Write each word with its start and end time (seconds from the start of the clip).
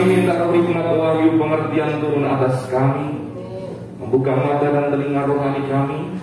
kami 0.00 0.24
minta 0.24 0.48
hikmat 0.48 0.86
wahyu 0.96 1.36
pengertian 1.36 2.00
turun 2.00 2.24
atas 2.24 2.64
kami 2.72 3.20
Membuka 4.00 4.32
mata 4.32 4.64
dan 4.64 4.88
telinga 4.88 5.28
rohani 5.28 5.60
kami. 5.68 6.16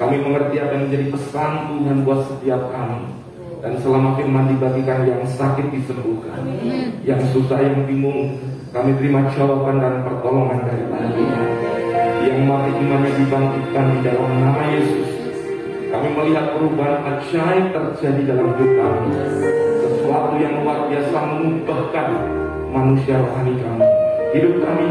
Kami 0.00 0.16
mengerti 0.24 0.56
apa 0.56 0.72
yang 0.72 0.88
menjadi 0.88 1.06
pesan 1.12 1.52
Tuhan 1.68 2.00
buat 2.00 2.20
setiap 2.32 2.72
kami. 2.72 3.12
Dan 3.60 3.76
selama 3.84 4.16
firman 4.16 4.48
dibagikan 4.56 5.04
yang 5.04 5.20
sakit 5.24 5.72
disembuhkan 5.72 6.44
Yang 7.00 7.32
susah 7.32 7.64
yang 7.64 7.88
bingung 7.88 8.36
Kami 8.76 8.92
terima 9.00 9.24
jawaban 9.32 9.84
dan 9.84 10.00
pertolongan 10.00 10.64
dari 10.64 10.84
Tuhan. 10.88 11.12
Yang 12.24 12.40
mati 12.48 12.70
imannya 12.72 13.10
dibangkitkan 13.20 13.86
di 13.92 13.98
dalam 14.00 14.32
nama 14.40 14.62
Yesus. 14.72 15.08
Kami 15.92 16.08
melihat 16.08 16.56
perubahan 16.56 17.04
ajaib 17.04 17.68
terjadi 17.68 18.22
dalam 18.32 18.48
hidup 18.56 18.72
kami. 18.80 19.12
Sesuatu 19.84 20.34
yang 20.40 20.64
luar 20.64 20.88
biasa 20.88 21.18
mengubahkan 21.20 22.08
manusia 22.74 23.22
rohani 23.22 23.54
kami 23.62 23.86
Hidup 24.34 24.54
kami 24.66 24.86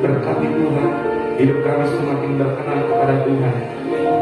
berkati 0.00 0.48
Tuhan 0.48 0.90
Hidup 1.36 1.58
kami 1.60 1.84
semakin 1.84 2.30
berkenan 2.38 2.78
kepada 2.88 3.14
Tuhan. 3.26 3.56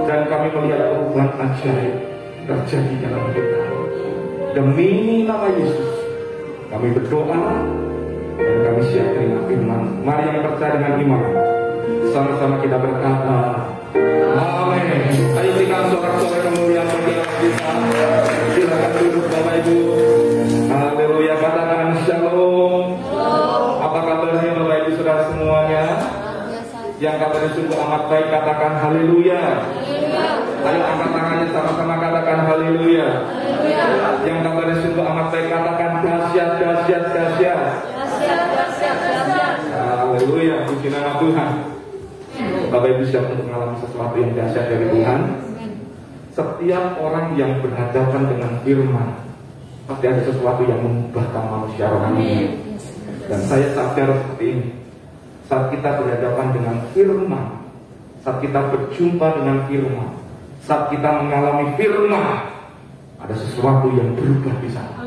Dan 0.03 0.21
kami 0.27 0.49
melihat 0.51 0.91
perubahan 0.91 1.31
ajaib 1.39 1.95
terjadi 2.43 2.95
dalam 3.07 3.23
hidup 3.31 3.47
kami 3.55 3.79
Demi 4.53 4.91
nama 5.23 5.47
Yesus 5.55 5.95
Kami 6.75 6.91
berdoa 6.91 7.43
Dan 8.35 8.59
kami 8.67 8.81
siap 8.91 9.15
terima 9.15 9.47
firman. 9.47 10.03
Mari 10.03 10.23
yang 10.27 10.43
percaya 10.43 10.81
dengan 10.81 10.99
iman. 10.99 11.23
Sama-sama 12.11 12.59
kita 12.59 12.81
berkata 12.81 13.39
Amin. 14.33 14.89
Ayo 15.37 15.53
kita 15.61 15.79
sorak-sorak 15.93 16.41
kemuliaan 16.49 16.89
bagi 16.89 17.15
kita. 17.21 17.73
Silakan 18.57 18.93
duduk 18.97 19.25
Bapak 19.29 19.55
Ibu 19.63 20.02
semuanya. 25.43 25.85
Yang 27.03 27.17
kabarnya 27.19 27.51
sungguh 27.59 27.79
amat 27.83 28.03
baik 28.07 28.27
katakan 28.31 28.73
haleluya. 28.79 29.43
Ayo 30.63 30.81
angkat 30.87 31.11
tangannya 31.11 31.47
sama-sama 31.51 31.95
katakan 31.99 32.39
haleluya. 32.47 33.09
Yang 34.23 34.39
kabarnya 34.47 34.77
sungguh 34.87 35.05
amat 35.11 35.27
baik 35.35 35.49
katakan 35.51 35.91
dahsyat 36.07 36.51
dahsyat 36.63 37.05
dahsyat. 37.11 37.61
Haleluya 39.75 40.57
puji 40.71 40.89
nama 40.95 41.19
Tuhan. 41.19 41.51
Bapak 42.71 42.89
Ibu 42.89 43.05
siap 43.11 43.29
untuk 43.35 43.51
mengalami 43.51 43.77
sesuatu 43.83 44.17
yang 44.23 44.33
dahsyat 44.39 44.67
dari 44.71 44.87
Tuhan. 44.95 45.21
Setiap 46.33 46.97
orang 47.03 47.37
yang 47.37 47.61
berhadapan 47.61 48.23
dengan 48.25 48.53
firman 48.65 49.09
Pasti 49.83 50.07
ada 50.09 50.23
sesuatu 50.25 50.63
yang 50.65 50.81
mengubahkan 50.81 51.45
manusia 51.51 51.91
rohani. 51.91 52.57
Dan 53.27 53.41
saya 53.45 53.67
sadar 53.75 54.15
seperti 54.15 54.47
ini 54.47 54.82
Saat 55.53 55.69
kita 55.69 56.01
berhadapan 56.01 56.49
dengan 56.57 56.77
firman 56.97 57.61
Saat 58.25 58.41
kita 58.41 58.73
berjumpa 58.73 59.37
dengan 59.37 59.69
firman 59.69 60.17
Saat 60.65 60.89
kita 60.89 61.21
mengalami 61.21 61.77
firman 61.77 62.57
Ada 63.21 63.37
sesuatu 63.37 63.93
yang 63.93 64.17
berubah 64.17 64.57
di 64.65 64.73
sana. 64.73 65.05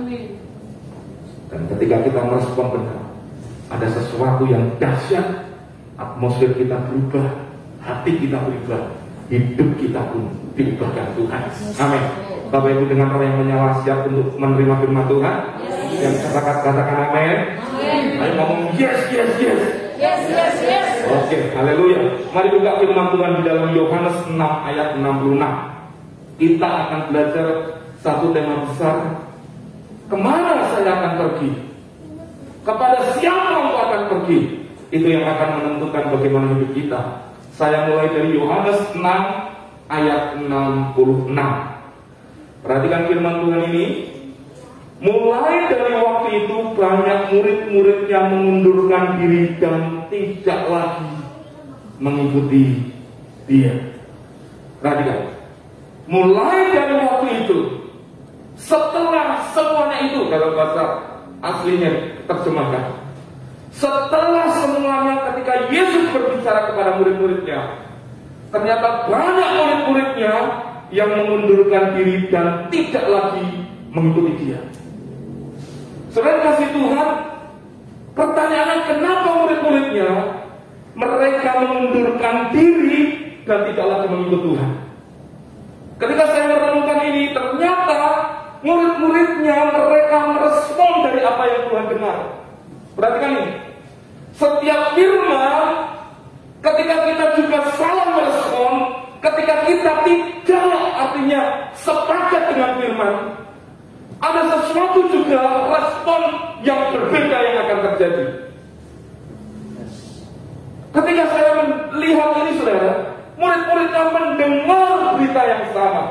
Dan 1.50 1.66
ketika 1.66 1.98
kita 2.06 2.20
merespon 2.30 2.78
benar 2.78 3.02
Ada 3.74 3.90
sesuatu 3.90 4.46
yang 4.46 4.70
dahsyat 4.78 5.50
Atmosfer 5.98 6.54
kita 6.54 6.78
berubah 6.94 7.26
Hati 7.82 8.14
kita 8.14 8.38
berubah 8.38 8.94
Hidup 9.34 9.70
kita 9.82 10.14
pun 10.14 10.30
diubahkan 10.54 11.18
Tuhan. 11.18 11.42
Amin. 11.82 12.04
Bapak 12.54 12.70
Ibu 12.70 12.86
dengan 12.86 13.18
orang 13.18 13.34
yang 13.34 13.38
menyala 13.42 13.82
siap 13.82 14.06
untuk 14.06 14.38
menerima 14.38 14.78
firman 14.78 15.10
Tuhan 15.10 15.38
Yang 15.90 16.16
katakan 16.30 16.58
katakan 16.62 16.98
amin. 17.10 17.38
Ayo 18.22 18.32
ngomong 18.38 18.78
yes 18.78 19.10
yes 19.10 19.34
yes 19.42 19.42
Yes, 19.42 19.42
yes, 19.42 19.64
yes. 19.65 19.65
Oke, 21.16 21.56
haleluya. 21.56 22.28
Mari 22.36 22.50
buka 22.60 22.72
firman 22.84 23.08
Tuhan 23.16 23.32
di 23.40 23.44
dalam 23.48 23.72
Yohanes 23.72 24.18
6 24.28 24.36
ayat 24.68 25.00
66. 25.00 25.40
Kita 26.36 26.68
akan 26.68 27.00
belajar 27.08 27.48
satu 28.04 28.36
tema 28.36 28.68
besar. 28.68 29.24
Ke 30.12 30.16
mana 30.20 30.68
saya 30.76 30.92
akan 31.00 31.12
pergi? 31.16 31.50
Kepada 32.68 33.00
siapa 33.16 33.64
engkau 33.64 33.80
akan 33.80 34.02
pergi? 34.12 34.40
Itu 34.92 35.08
yang 35.08 35.24
akan 35.24 35.50
menentukan 35.64 36.04
bagaimana 36.20 36.52
hidup 36.60 36.72
kita. 36.76 37.02
Saya 37.56 37.88
mulai 37.88 38.12
dari 38.12 38.36
Yohanes 38.36 38.80
6 38.92 39.00
ayat 39.88 40.36
66. 40.44 41.32
Perhatikan 42.60 43.02
firman 43.08 43.36
Tuhan 43.40 43.62
ini. 43.72 43.86
Mulai 44.96 45.68
dari 45.72 45.94
waktu 46.00 46.28
itu 46.44 46.56
banyak 46.76 47.20
murid-murid 47.32 48.00
yang 48.08 48.32
mengundurkan 48.32 49.20
diri 49.20 49.60
dan 49.60 50.08
tidak 50.08 50.62
lagi 50.72 51.15
mengikuti 52.00 52.92
dia. 53.48 53.74
Perhatikan. 54.82 55.32
Mulai 56.06 56.70
dari 56.70 56.94
waktu 57.02 57.28
itu, 57.46 57.58
setelah 58.60 59.42
semuanya 59.52 59.98
itu 60.06 60.30
dalam 60.30 60.54
bahasa 60.54 60.84
aslinya 61.42 61.92
terjemahkan. 62.30 62.94
Setelah 63.76 64.48
semuanya 64.64 65.16
ketika 65.34 65.68
Yesus 65.74 66.06
berbicara 66.14 66.72
kepada 66.72 66.96
murid-muridnya, 67.02 67.60
ternyata 68.54 69.10
banyak 69.10 69.50
murid-muridnya 69.60 70.34
yang 70.94 71.10
mengundurkan 71.12 71.98
diri 71.98 72.30
dan 72.30 72.70
tidak 72.70 73.04
lagi 73.10 73.66
mengikuti 73.92 74.32
dia. 74.46 74.62
Saudara 76.14 76.40
kasih 76.54 76.70
Tuhan, 76.72 77.10
pertanyaannya 78.16 78.80
kenapa 78.88 79.30
murid-muridnya 79.44 80.10
mereka 80.96 81.52
mengundurkan 81.60 82.56
diri 82.56 83.02
dan 83.44 83.68
tidak 83.70 83.86
lagi 83.86 84.08
mengikut 84.10 84.42
Tuhan? 84.42 84.72
Ketika 85.96 86.24
saya 86.28 86.46
merenungkan 86.52 87.00
ini, 87.08 87.24
ternyata 87.32 88.02
murid-muridnya 88.66 89.72
mereka 89.72 90.18
merespon 90.36 90.94
dari 91.08 91.22
apa 91.24 91.44
yang 91.48 91.62
Tuhan 91.72 91.86
dengar. 91.88 92.18
Perhatikan 92.96 93.32
ini, 93.40 93.54
setiap 94.36 94.82
firman 94.96 95.64
ketika 96.60 96.96
kita 97.08 97.26
juga 97.40 97.60
salah 97.80 98.08
merespon, 98.16 98.74
ketika 99.24 99.56
kita 99.68 99.92
tidak 100.04 100.82
artinya 100.96 101.42
sepakat 101.78 102.44
dengan 102.52 102.72
firman, 102.82 103.16
ada 104.20 104.42
sesuatu 104.58 105.00
juga 105.12 105.42
respon 105.70 106.22
yang 106.66 106.80
berbeda 106.92 107.38
yang 107.40 107.56
akan 107.68 107.80
terjadi. 107.92 108.45
Ketika 110.96 111.24
saya 111.28 111.50
melihat 111.92 112.30
ini 112.40 112.52
saudara, 112.56 112.92
murid-muridnya 113.36 114.04
mendengar 114.16 115.20
berita 115.20 115.42
yang 115.44 115.64
sama, 115.76 116.04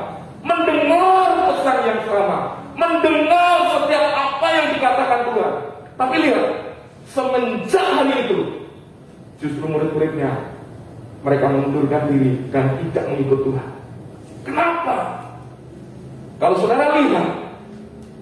mendengar 0.45 1.25
pesan 1.49 1.77
yang 1.89 2.01
sama, 2.05 2.37
mendengar 2.77 3.55
setiap 3.73 4.05
apa 4.13 4.47
yang 4.53 4.67
dikatakan 4.77 5.19
Tuhan. 5.25 5.53
Tapi 5.97 6.15
lihat, 6.21 6.47
semenjak 7.09 7.87
hari 7.97 8.13
itu, 8.29 8.39
justru 9.41 9.65
murid-muridnya 9.65 10.53
mereka 11.25 11.45
mengundurkan 11.49 12.05
diri 12.13 12.45
dan 12.53 12.77
tidak 12.85 13.09
mengikut 13.09 13.41
Tuhan. 13.41 13.69
Kenapa? 14.45 14.97
Kalau 16.37 16.61
saudara 16.61 16.93
lihat, 17.01 17.27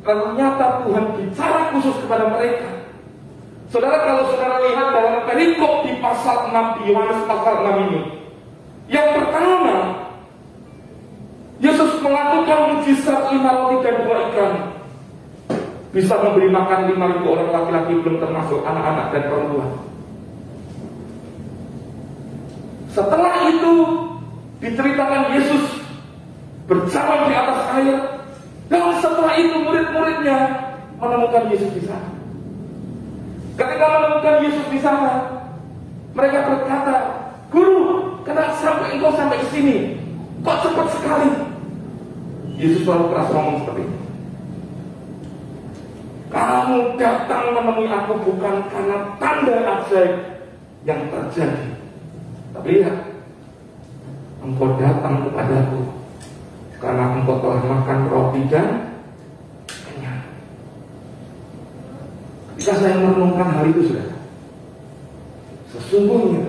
ternyata 0.08 0.88
Tuhan 0.88 1.06
bicara 1.20 1.76
khusus 1.76 1.96
kepada 2.08 2.32
mereka. 2.32 2.83
Saudara 3.74 4.06
kalau 4.06 4.30
saudara 4.30 4.62
lihat 4.70 4.94
dalam 4.94 5.26
perikop 5.26 5.82
di 5.90 5.98
pasal 5.98 6.54
6 6.54 6.78
di 6.78 6.94
Yohanes 6.94 7.26
pasal 7.26 7.66
6 7.66 7.86
ini. 7.90 8.02
Yang 8.86 9.08
pertama, 9.18 9.78
Yesus 11.58 11.98
melakukan 11.98 12.60
mujizat 12.70 13.34
lima 13.34 13.50
roti 13.50 13.78
dan 13.82 13.96
dua 14.06 14.18
ikan. 14.30 14.54
Bisa 15.90 16.14
memberi 16.22 16.54
makan 16.54 16.86
lima 16.86 17.18
ribu 17.18 17.34
orang 17.34 17.50
laki-laki 17.50 17.98
belum 17.98 18.22
termasuk 18.22 18.62
anak-anak 18.62 19.06
dan 19.10 19.24
perempuan. 19.26 19.72
Setelah 22.94 23.34
itu 23.50 23.74
diceritakan 24.62 25.34
Yesus 25.34 25.66
berjalan 26.70 27.26
di 27.26 27.34
atas 27.34 27.60
air 27.82 27.98
dan 28.70 29.02
setelah 29.02 29.34
itu 29.34 29.58
murid-muridnya 29.66 30.62
menemukan 31.02 31.50
Yesus 31.50 31.74
di 31.74 31.90
sana. 31.90 32.13
Ketika 33.54 33.86
menemukan 33.86 34.36
Yesus 34.42 34.66
di 34.74 34.80
sana, 34.82 35.30
mereka 36.18 36.50
berkata, 36.50 36.96
Guru, 37.54 38.18
kenapa 38.26 38.58
sampai 38.58 38.98
engkau 38.98 39.14
sampai 39.14 39.38
ke 39.46 39.48
sini? 39.54 39.76
Kok 40.42 40.58
cepat 40.66 40.88
sekali? 40.98 41.30
Yesus 42.58 42.82
selalu 42.82 43.14
keras 43.14 43.30
ngomong 43.30 43.58
seperti 43.62 43.82
ini. 43.86 43.98
Kamu 46.34 46.98
datang 46.98 47.54
menemui 47.54 47.86
aku 47.94 48.14
bukan 48.26 48.56
karena 48.74 48.98
tanda 49.22 49.58
ajaib 49.62 50.14
yang 50.82 51.02
terjadi. 51.14 51.70
Tapi 52.58 52.68
lihat, 52.82 52.98
engkau 54.42 54.74
datang 54.82 55.30
kepadaku 55.30 55.82
karena 56.82 57.06
engkau 57.22 57.38
telah 57.38 57.62
makan 57.64 58.00
roti 58.10 58.42
dan 58.50 58.93
Ketika 62.64 62.80
saya 62.80 62.96
merenungkan 62.96 63.60
hal 63.60 63.68
itu 63.76 63.92
sudah 63.92 64.08
Sesungguhnya 65.68 66.48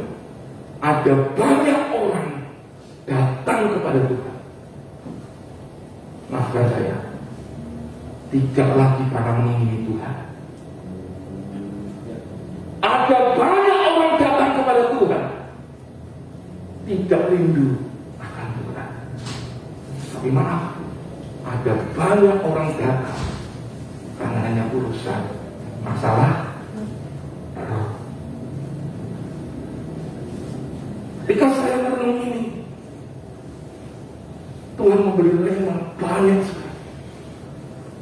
ada 0.79 1.11
banyak 1.35 1.81
orang 1.91 2.55
datang 3.03 3.75
kepada 3.75 3.99
Tuhan. 4.07 4.39
Maafkan 6.31 6.71
saya, 6.71 7.03
tidak 8.31 8.69
lagi 8.79 9.03
karena 9.11 9.33
mengingini 9.43 9.91
Tuhan. 9.91 10.17
Ada 12.79 13.19
banyak 13.35 13.79
orang 13.83 14.13
datang 14.15 14.51
kepada 14.63 14.83
Tuhan, 14.95 15.25
tidak 16.87 17.23
rindu 17.35 17.91
akan 18.23 18.47
Tuhan. 18.63 18.89
Tapi 20.15 20.29
maaf, 20.31 20.79
ada 21.43 21.73
banyak 21.99 22.39
orang 22.39 22.71
datang 22.79 23.19
karena 24.15 24.39
hanya 24.47 24.71
urusan 24.71 25.34
masalah 25.95 26.59
roh. 27.55 27.89
Ketika 31.25 31.47
saya 31.55 31.77
merenung 31.87 32.19
ini, 32.19 32.45
Tuhan 34.75 35.01
memberi 35.07 35.33
rema 35.39 35.77
banyak 35.97 36.43
sekali. 36.43 36.73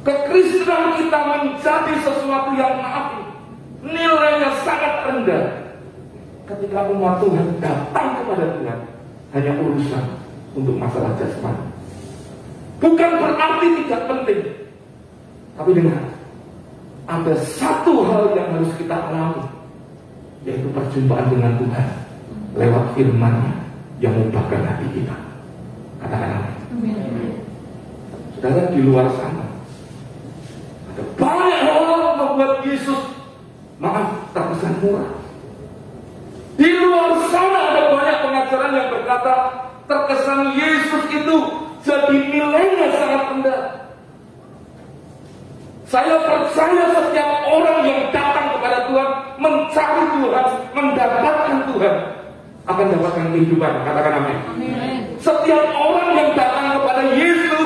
Kekristenan 0.03 0.99
kita 0.99 1.19
menjadi 1.23 1.93
sesuatu 2.03 2.51
yang 2.57 2.75
maaf, 2.81 3.23
nilainya 3.85 4.49
sangat 4.65 5.07
rendah. 5.07 5.45
Ketika 6.43 6.91
umat 6.91 7.23
Tuhan 7.23 7.47
datang 7.63 8.19
kepada 8.19 8.45
Tuhan, 8.59 8.79
hanya 9.31 9.51
urusan 9.63 10.05
untuk 10.59 10.75
masalah 10.75 11.15
jasmani. 11.15 11.71
Bukan 12.83 13.11
berarti 13.15 13.67
tidak 13.79 14.01
penting, 14.11 14.41
tapi 15.55 15.71
dengar, 15.71 16.03
ada 17.13 17.33
satu 17.37 18.09
hal 18.09 18.33
yang 18.33 18.57
harus 18.57 18.73
kita 18.81 18.97
alami, 18.97 19.45
yaitu 20.49 20.65
perjumpaan 20.73 21.29
dengan 21.29 21.53
Tuhan 21.61 21.87
lewat 22.57 22.85
firman 22.97 23.35
yang 24.01 24.17
mengubahkan 24.17 24.61
hati 24.65 24.87
kita. 24.97 25.17
Katakan 26.01 26.29
amin. 26.41 26.57
Saudara 28.33 28.65
di 28.73 28.81
luar 28.81 29.07
sana, 29.13 29.45
ada 30.89 31.03
banyak 31.15 31.61
orang 31.69 32.17
membuat 32.17 32.53
Yesus 32.65 33.01
maaf 33.77 34.33
terkesan 34.33 34.73
murah. 34.81 35.13
Di 36.57 36.69
luar 36.81 37.13
sana 37.29 37.59
ada 37.73 37.81
banyak 37.93 38.17
pengajaran 38.25 38.71
yang 38.73 38.89
berkata 38.89 39.33
terkesan 39.85 40.41
Yesus 40.57 41.03
itu 41.13 41.35
jadi 41.85 42.17
nilainya 42.29 42.87
sangat 42.97 43.21
rendah. 43.31 43.82
Saya 45.93 46.17
percaya 46.25 46.89
setiap 46.89 47.45
orang 47.45 47.85
yang 47.85 48.09
datang 48.09 48.49
kepada 48.57 48.89
Tuhan 48.89 49.09
mencari 49.37 50.03
Tuhan, 50.09 50.45
mendapatkan 50.73 51.57
Tuhan 51.69 51.95
akan 52.65 52.85
dapatkan 52.97 53.25
kehidupan. 53.29 53.71
Katakan 53.85 54.13
amin. 54.25 54.37
Setiap 55.21 55.61
orang 55.77 56.17
yang 56.17 56.29
datang 56.33 56.81
kepada 56.81 57.03
Yesus, 57.13 57.65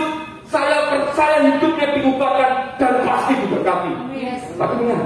saya 0.52 0.92
percaya 0.92 1.40
hidupnya 1.40 1.88
diubahkan 1.96 2.52
dan 2.76 2.94
pasti 3.08 3.34
diberkati. 3.48 3.92
Tapi 4.60 4.76
ingat, 4.84 5.04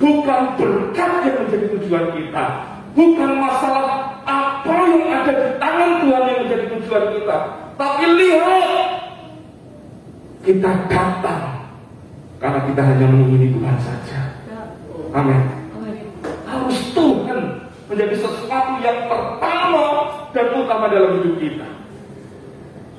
bukan 0.00 0.40
berkat 0.56 1.12
yang 1.20 1.36
menjadi 1.44 1.66
tujuan 1.76 2.04
kita, 2.16 2.44
bukan 2.96 3.30
masalah 3.44 4.16
apa 4.24 4.76
yang 4.88 5.04
ada 5.12 5.32
di 5.36 5.48
tangan 5.60 5.90
Tuhan 6.00 6.22
yang 6.32 6.38
menjadi 6.48 6.64
tujuan 6.80 7.04
kita, 7.12 7.36
tapi 7.76 8.04
lihat 8.08 8.64
kita 10.48 10.72
datang 10.88 11.55
karena 12.36 12.60
kita 12.68 12.82
hanya 12.84 13.06
mengingini 13.08 13.56
Tuhan 13.56 13.76
saja. 13.80 14.20
Amin. 15.16 15.40
Harus 16.44 16.78
Tuhan 16.92 17.40
menjadi 17.88 18.16
sesuatu 18.20 18.72
yang 18.84 19.08
pertama 19.08 19.84
dan 20.36 20.46
utama 20.52 20.84
dalam 20.92 21.16
hidup 21.20 21.36
kita. 21.40 21.68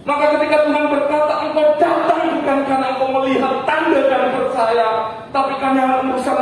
Maka 0.07 0.39
ketika 0.39 0.63
Tuhan 0.63 0.85
berkata, 0.87 1.33
engkau 1.43 1.67
datang 1.75 2.21
bukan 2.39 2.57
karena 2.63 2.87
engkau 2.95 3.09
melihat 3.11 3.53
tanda 3.67 3.99
dan 4.07 4.23
percaya, 4.31 4.87
tapi 5.35 5.53
karena 5.59 5.99
urusan 5.99 6.39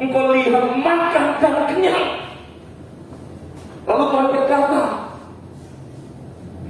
engkau 0.00 0.32
lihat 0.32 0.64
makan 0.80 1.26
dan 1.38 1.54
kenyang. 1.68 2.06
Lalu 3.84 4.04
Tuhan 4.08 4.28
berkata, 4.32 4.82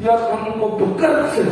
biarkan 0.03 0.41
engkau 0.51 0.71
bekerja, 0.75 1.47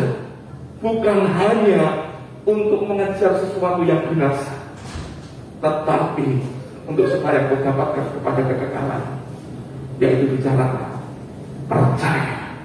bukan 0.83 1.19
hanya 1.31 2.12
untuk 2.43 2.81
mengejar 2.87 3.39
sesuatu 3.39 3.87
yang 3.87 4.03
binasa, 4.11 4.51
tetapi 5.63 6.43
untuk 6.91 7.07
supaya 7.07 7.47
kau 7.47 7.59
dapatkan 7.63 8.05
kepada 8.19 8.41
kekekalan, 8.43 9.03
yaitu 10.03 10.35
bicara 10.35 10.99
percaya 11.71 12.59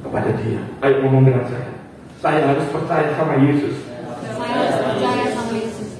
kepada 0.00 0.30
dia. 0.40 0.60
Ayo 0.80 1.04
ngomong 1.04 1.28
dengan 1.28 1.44
saya. 1.46 1.70
Saya 2.22 2.54
harus 2.54 2.66
percaya 2.72 3.12
sama 3.18 3.34
Yesus. 3.44 3.76
Saya 4.24 4.54
harus 4.56 4.76
percaya 4.80 5.24
sama 5.34 5.52
Yesus. 5.58 5.90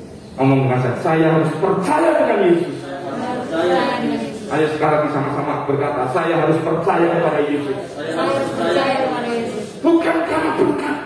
Ngomong 0.40 0.58
dengan 0.64 0.80
saya. 0.80 0.96
Saya 1.04 1.26
harus 1.36 1.52
percaya 1.60 2.10
dengan 2.16 2.38
Yesus. 2.48 2.74
Saya 2.80 2.98
harus 3.04 3.44
percaya 3.52 3.78
dengan 4.00 4.18
Yesus. 4.24 4.48
Ayo 4.52 4.66
sekarang 4.76 5.08
sama-sama 5.12 5.64
berkata, 5.68 6.02
saya 6.12 6.34
harus 6.40 6.58
percaya 6.64 7.06
kepada 7.08 7.40
Yesus. 7.44 7.78
Saya 7.92 8.12
harus 8.16 8.48
percaya 8.56 8.94
kepada 9.04 9.28
Yesus. 9.32 9.66
Bukan 9.80 10.16
karena 10.28 10.50
berkat, 10.56 10.98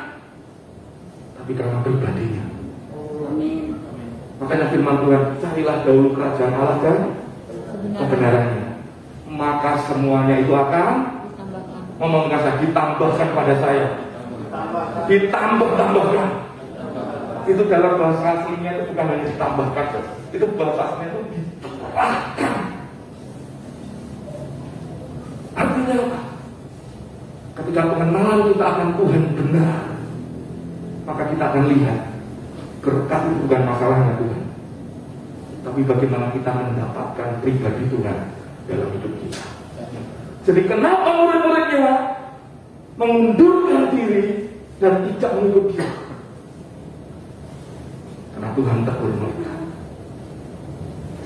tapi 1.47 1.63
karena 1.63 1.79
pribadinya. 1.79 2.43
Makanya 4.43 4.67
firman 4.67 4.99
Tuhan, 4.99 5.23
carilah 5.39 5.79
dahulu 5.87 6.09
kerajaan 6.11 6.59
Allah 6.59 6.77
dan 6.83 6.99
kebenarannya. 7.95 8.67
Maka 9.31 9.79
semuanya 9.87 10.43
itu 10.43 10.51
akan 10.51 10.91
Ditambahkan. 11.07 12.03
ngomong 12.03 12.25
saya, 12.35 12.59
ditambahkan 12.67 13.29
pada 13.31 13.55
saya. 13.63 13.87
Ditambah-tambahkan. 15.07 16.29
Itu 17.47 17.63
dalam 17.71 17.95
bahasa 17.95 18.27
aslinya 18.43 18.71
itu 18.75 18.83
bukan 18.91 19.07
hanya 19.07 19.27
ditambahkan, 19.31 19.87
itu 20.35 20.47
bahasa 20.59 20.83
aslinya 20.83 21.15
itu 21.15 21.23
diturahkan. 21.31 22.55
Artinya 25.55 25.95
apa? 25.95 26.21
Ketika 27.55 27.83
pengenalan 27.95 28.41
kita 28.51 28.65
akan 28.67 28.89
Tuhan 28.99 29.23
benar, 29.39 29.96
maka 31.07 31.23
kita 31.31 31.45
akan 31.55 31.65
lihat 31.71 31.99
berkat 32.83 33.21
itu 33.31 33.37
bukan 33.47 33.63
masalahnya 33.63 34.13
Tuhan, 34.19 34.45
tapi 35.63 35.81
bagaimana 35.87 36.27
kita 36.35 36.51
mendapatkan 36.51 37.29
pribadi 37.43 37.83
Tuhan 37.91 38.19
dalam 38.67 38.89
hidup 38.91 39.13
kita. 39.23 39.45
Jadi 40.47 40.61
kenapa 40.67 41.11
murid-muridnya 41.23 41.87
mengundurkan 42.99 43.95
diri 43.95 44.51
dan 44.83 45.07
tidak 45.07 45.31
mengikut 45.39 45.65
dia? 45.75 45.91
Karena 48.35 48.49
Tuhan 48.55 48.79
tegur 48.87 49.11
mereka. 49.19 49.55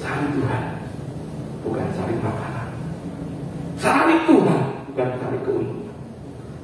Cari 0.01 0.27
Tuhan, 0.33 0.63
bukan 1.65 1.87
cari 1.93 2.15
makanan. 2.21 2.69
Cari 3.77 4.17
Tuhan, 4.25 4.63
bukan 4.89 5.09
cari 5.21 5.39
keuntungan. 5.45 5.97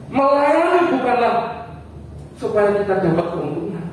Melayani 0.08 0.80
bukanlah 0.96 1.55
supaya 2.36 2.76
kita 2.80 2.94
dapat 3.00 3.26
keuntungan. 3.32 3.86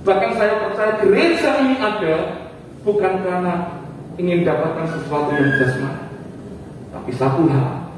Bahkan 0.00 0.30
saya 0.38 0.54
percaya 0.64 0.92
gereja 1.02 1.50
ini 1.60 1.74
ada 1.76 2.14
bukan 2.86 3.12
karena 3.20 3.54
ingin 4.16 4.46
dapatkan 4.46 4.86
sesuatu 4.96 5.30
yang 5.36 5.50
jasmani, 5.60 6.08
tapi 6.94 7.10
satu 7.12 7.44
hal, 7.50 7.92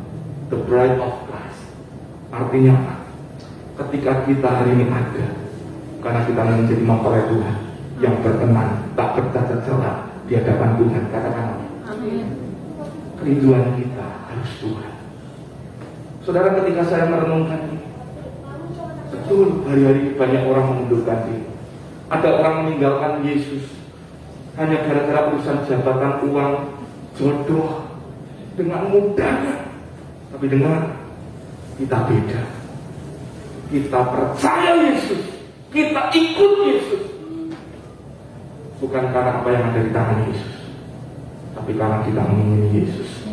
the 0.50 0.58
bride 0.66 0.98
of 0.98 1.14
Christ. 1.28 1.62
Artinya 2.34 2.72
apa? 2.74 2.94
Ketika 3.82 4.26
kita 4.26 4.48
hari 4.48 4.74
ini 4.76 4.86
ada, 4.90 5.26
karena 6.02 6.20
kita 6.26 6.42
menjadi 6.42 6.82
mempelai 6.82 7.24
Tuhan 7.30 7.56
yang 8.02 8.14
berkenan, 8.20 8.92
tak 8.98 9.08
bercacat 9.18 9.62
celah 9.62 9.96
di 10.26 10.32
hadapan 10.36 10.70
Tuhan. 10.78 11.02
Katakan 11.08 11.44
amin. 11.54 11.70
Amin. 11.86 12.26
Kerinduan 13.22 13.78
kita 13.78 14.06
harus 14.26 14.52
Tuhan. 14.58 14.92
Saudara 16.22 16.54
ketika 16.62 16.82
saya 16.86 17.10
merenungkan 17.10 17.71
betul 19.22 19.62
hari-hari 19.70 20.18
banyak 20.18 20.42
orang 20.50 20.66
mengundurkan 20.74 21.30
diri. 21.30 21.46
Ada 22.10 22.28
orang 22.42 22.54
meninggalkan 22.66 23.22
Yesus 23.22 23.70
hanya 24.58 24.84
gara-gara 24.84 25.32
urusan 25.32 25.64
jabatan 25.64 26.28
uang, 26.28 26.54
jodoh, 27.16 27.86
dengan 28.58 28.90
mudahnya. 28.90 29.64
Tapi 30.34 30.44
dengar, 30.50 30.80
kita 31.80 31.98
beda. 32.04 32.42
Kita 33.72 34.00
percaya 34.12 34.72
Yesus, 34.90 35.22
kita 35.72 36.12
ikut 36.12 36.52
Yesus. 36.68 37.02
Bukan 38.82 39.04
karena 39.14 39.40
apa 39.40 39.48
yang 39.48 39.64
ada 39.72 39.80
di 39.80 39.90
tangan 39.94 40.26
Yesus, 40.28 40.56
tapi 41.54 41.72
karena 41.78 42.02
kita 42.04 42.20
mengingini 42.26 42.68
Yesus, 42.82 43.24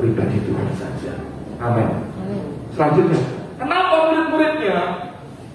pribadi 0.00 0.40
Tuhan 0.42 0.68
saja. 0.74 1.12
Amin. 1.60 1.86
Amin. 2.24 2.42
Selanjutnya, 2.74 3.20
kenapa 3.60 4.10
murid-muridnya 4.10 5.03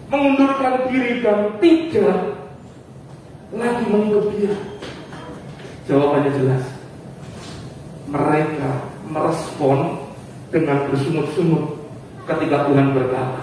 mengundurkan 0.09 0.89
diri 0.89 1.21
dan 1.21 1.55
tidak 1.61 2.37
lagi 3.53 3.85
mengikut 3.89 4.25
dia? 4.37 4.53
Jawabannya 5.89 6.31
jelas. 6.37 6.63
Mereka 8.09 8.69
merespon 9.09 10.05
dengan 10.49 10.89
bersungut-sungut 10.89 11.77
ketika 12.25 12.69
Tuhan 12.69 12.93
berkata, 12.93 13.41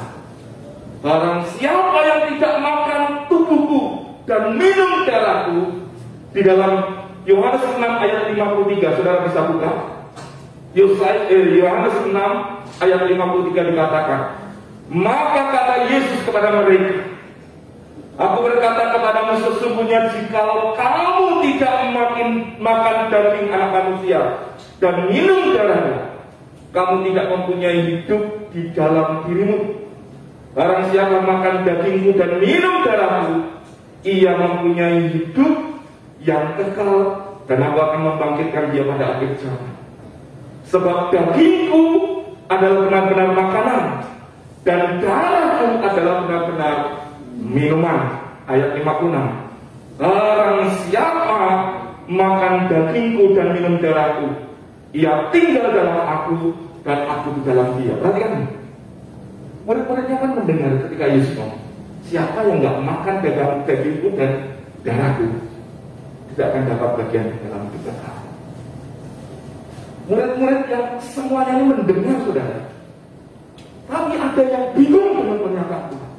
Barang 1.03 1.47
siapa 1.55 1.99
yang 2.03 2.21
tidak 2.35 2.55
makan 2.59 3.03
tubuhku 3.31 3.83
dan 4.27 4.59
minum 4.59 5.07
darahku 5.07 5.87
di 6.35 6.43
dalam 6.43 7.07
Yohanes 7.27 7.63
6 7.63 7.79
ayat 7.79 8.35
53, 8.35 8.97
saudara 8.99 9.23
bisa 9.27 9.41
buka. 9.51 9.71
Eh, 10.77 11.63
Yohanes 11.63 11.95
6 12.07 12.15
ayat 12.83 13.01
53 13.07 13.71
dikatakan, 13.71 14.46
maka 14.87 15.43
kata 15.50 15.75
Yesus 15.90 16.21
kepada 16.23 16.62
mereka, 16.62 17.16
Aku 18.16 18.49
berkata 18.49 18.97
kepadamu 18.97 19.45
sesungguhnya 19.45 20.09
jikalau 20.09 20.73
kamu 20.73 21.45
tidak 21.45 21.75
makin 21.93 22.28
makan 22.57 23.12
daging 23.12 23.52
anak 23.52 23.71
manusia 23.76 24.21
dan 24.81 25.12
minum 25.12 25.52
darahnya, 25.52 26.16
kamu 26.73 27.12
tidak 27.12 27.26
mempunyai 27.28 27.81
hidup 27.85 28.25
di 28.57 28.73
dalam 28.73 29.21
dirimu. 29.28 29.85
Barang 30.57 30.88
siapa 30.88 31.21
makan 31.28 31.69
dagingmu 31.69 32.16
dan 32.16 32.40
minum 32.40 32.88
darahmu, 32.88 33.52
ia 34.00 34.33
mempunyai 34.33 35.12
hidup 35.12 35.76
yang 36.25 36.57
kekal 36.57 37.21
dan 37.45 37.61
aku 37.69 37.78
akan 37.85 38.00
membangkitkan 38.00 38.73
dia 38.73 38.88
pada 38.97 39.21
akhir 39.21 39.45
zaman. 39.45 39.73
Sebab 40.73 41.12
dagingku 41.12 41.85
adalah 42.49 42.88
benar-benar 42.88 43.28
makanan 43.37 43.81
dan 44.67 44.99
darahku 44.99 45.79
adalah 45.79 46.15
benar-benar 46.27 46.77
minuman. 47.39 48.27
Ayat 48.51 48.79
56. 48.83 49.15
Barang 49.97 50.61
siapa 50.87 51.41
makan 52.11 52.55
dagingku 52.71 53.35
dan 53.39 53.55
minum 53.55 53.79
darahku, 53.79 54.27
ia 54.91 55.31
tinggal 55.31 55.71
dalam 55.71 56.03
aku 56.03 56.55
dan 56.83 57.07
aku 57.07 57.27
di 57.39 57.43
dalam 57.47 57.79
dia. 57.79 57.95
Perhatikan. 57.99 58.47
Murid-muridnya 59.67 60.17
kan 60.23 60.31
mendengar 60.39 60.71
ketika 60.87 61.05
Yesus 61.11 61.35
ngomong, 61.35 61.63
siapa 62.07 62.39
yang 62.47 62.63
nggak 62.63 62.77
makan 62.87 63.15
dagang 63.19 63.55
dagingku 63.67 64.15
dan 64.15 64.31
darahku 64.87 65.27
tidak 66.35 66.47
akan 66.55 66.63
dapat 66.71 66.91
bagian 67.03 67.27
di 67.35 67.39
dalam 67.51 67.63
kekal. 67.71 68.17
Murid-murid 70.07 70.63
yang 70.71 70.87
semuanya 71.03 71.53
ini 71.59 71.65
mendengar 71.67 72.17
saudara. 72.23 72.75
Tapi 73.87 74.12
ada 74.19 74.43
yang 74.43 74.66
bingung 74.75 75.11
dengan 75.14 75.38
pernyataan 75.43 75.85
Tuhan. 75.95 76.12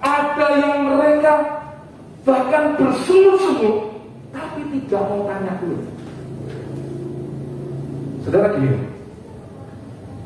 Ada 0.00 0.46
yang 0.60 0.76
mereka 0.84 1.34
bahkan 2.24 2.76
bersungut-sungut 2.76 3.76
tapi 4.30 4.60
tidak 4.72 5.02
mau 5.08 5.24
tanya 5.26 5.52
dulu. 5.58 5.80
Saudara 8.20 8.52
gini, 8.54 8.76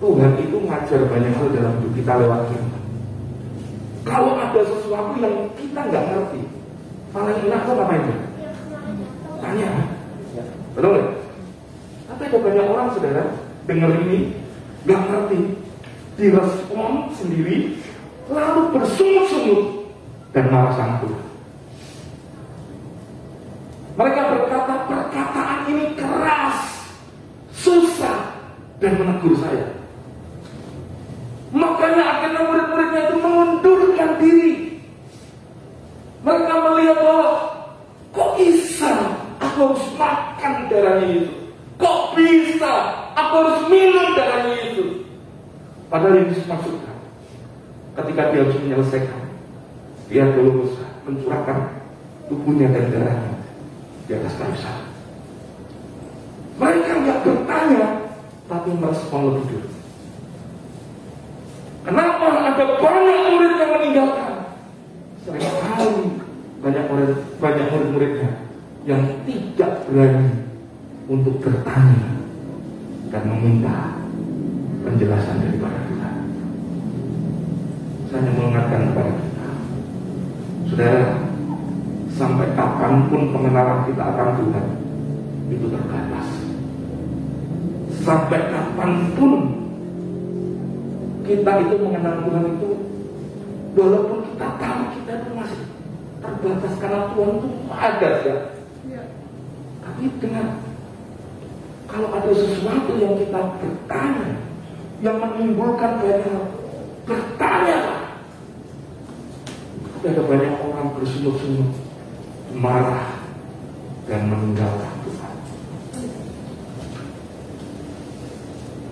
Tuhan 0.03 0.33
itu 0.37 0.57
ngajar 0.67 1.01
banyak 1.07 1.33
hal 1.39 1.49
dalam 1.55 1.73
hidup 1.79 1.93
kita 1.95 2.13
lewat 2.21 2.41
firman. 2.51 2.83
Kalau 4.05 4.37
ada 4.37 4.61
sesuatu 4.61 5.15
yang 5.23 5.49
kita 5.57 5.81
nggak 5.81 6.05
ngerti, 6.13 6.43
paling 7.15 7.39
enak 7.49 7.61
tuh 7.65 7.75
ngapain? 7.79 8.03
Tanya. 9.41 9.71
Betul 10.75 10.91
nggak? 10.91 11.09
Tapi 12.05 12.23
ada 12.29 12.39
banyak 12.43 12.67
orang 12.69 12.89
saudara 12.93 13.25
dengar 13.65 13.91
ini 14.05 14.19
nggak 14.85 15.01
ngerti, 15.09 15.41
direspon 16.15 17.11
sendiri, 17.15 17.79
lalu 18.31 18.61
bersungut-sungut 18.75 19.91
dan 20.31 20.51
marah 20.51 20.75
sama. 20.75 21.07
Mereka 23.95 24.23
berkata 24.27 24.75
perkataan 24.91 25.59
ini 25.71 25.95
keras, 25.95 26.59
susah, 27.55 28.35
dan 28.83 28.99
menegur 28.99 29.39
saya. 29.39 29.71
Makanya 31.55 32.03
akhirnya 32.19 32.43
murid-muridnya 32.51 33.01
itu 33.07 33.17
mengundurkan 33.23 34.11
diri. 34.19 34.53
Mereka 36.27 36.55
melihat 36.59 36.99
bahwa 36.99 37.31
kok 38.11 38.31
bisa 38.35 38.93
aku 39.39 39.71
harus 39.71 39.87
makan 39.95 40.55
darahnya 40.67 41.07
itu? 41.23 41.33
Kok 41.79 42.19
bisa 42.19 42.73
aku 43.15 43.35
harus 43.47 43.61
minum 43.71 44.19
darahnya? 44.19 44.54
Padahal 45.95 46.27
Yesus 46.27 46.51
maksudkan 46.51 46.99
ketika 47.95 48.35
dia 48.35 48.43
harus 48.43 48.59
menyelesaikan, 48.67 49.31
dia 50.11 50.27
dulu 50.35 50.75
mencurahkan 51.07 51.87
tubuhnya 52.27 52.75
dan 52.75 52.91
darahnya 52.91 53.39
di 54.11 54.19
atas 54.19 54.35
kayu 54.35 54.59
salib. 54.59 54.91
Mereka 56.59 56.93
nggak 56.99 57.19
bertanya, 57.23 58.11
tapi 58.51 58.75
merespon 58.75 59.23
lebih 59.23 59.47
dulu. 59.55 59.71
Kenapa 61.87 62.27
ada 62.43 62.65
banyak 62.75 63.19
murid 63.31 63.53
yang 63.55 63.71
meninggalkan? 63.79 64.33
Seringkali 65.23 65.95
banyak 66.59 66.85
murid 66.91 67.11
banyak 67.39 67.67
murid-muridnya 67.71 68.31
yang 68.83 69.03
tidak 69.31 69.87
berani 69.87 70.43
untuk 71.07 71.39
bertanya 71.39 72.19
dan 73.15 73.23
meminta 73.31 73.95
penjelasan 74.83 75.39
daripada. 75.39 75.84
Saya 78.15 78.31
mengingatkan 78.31 78.95
kepada 78.95 79.11
kita, 79.11 79.47
saudara, 80.71 81.07
sampai 82.15 82.47
kapan 82.55 83.11
pun 83.11 83.35
pengenalan 83.35 83.91
kita 83.91 84.03
akan 84.07 84.29
Tuhan 84.39 84.67
itu 85.51 85.67
terbatas. 85.67 86.29
Sampai 88.07 88.55
kapan 88.55 88.91
pun 89.19 89.33
kita 91.27 91.53
itu 91.67 91.75
mengenal 91.83 92.23
Tuhan 92.23 92.45
itu 92.55 92.71
walaupun 93.75 94.19
kita 94.31 94.47
tahu 94.63 94.83
kita 94.95 95.13
itu 95.19 95.31
masih 95.35 95.63
terbatas 96.23 96.73
karena 96.79 97.11
Tuhan 97.19 97.31
itu 97.35 97.49
ada 97.75 98.11
ya. 98.23 98.37
Tapi 99.83 100.05
dengan 100.23 100.63
kalau 101.91 102.15
ada 102.15 102.31
sesuatu 102.31 102.95
yang 102.95 103.19
kita 103.19 103.59
bertanya 103.59 104.39
yang 105.03 105.19
menimbulkan 105.19 105.99
banyak 105.99 106.63
bertanya 107.11 107.94
tapi 110.05 110.21
ada 110.21 110.29
banyak 110.29 110.61
orang 110.61 111.01
bersungut-sungut 111.01 111.81
marah 112.53 113.25
dan 114.05 114.29
meninggalkan 114.29 115.01
Tuhan. 115.01 115.37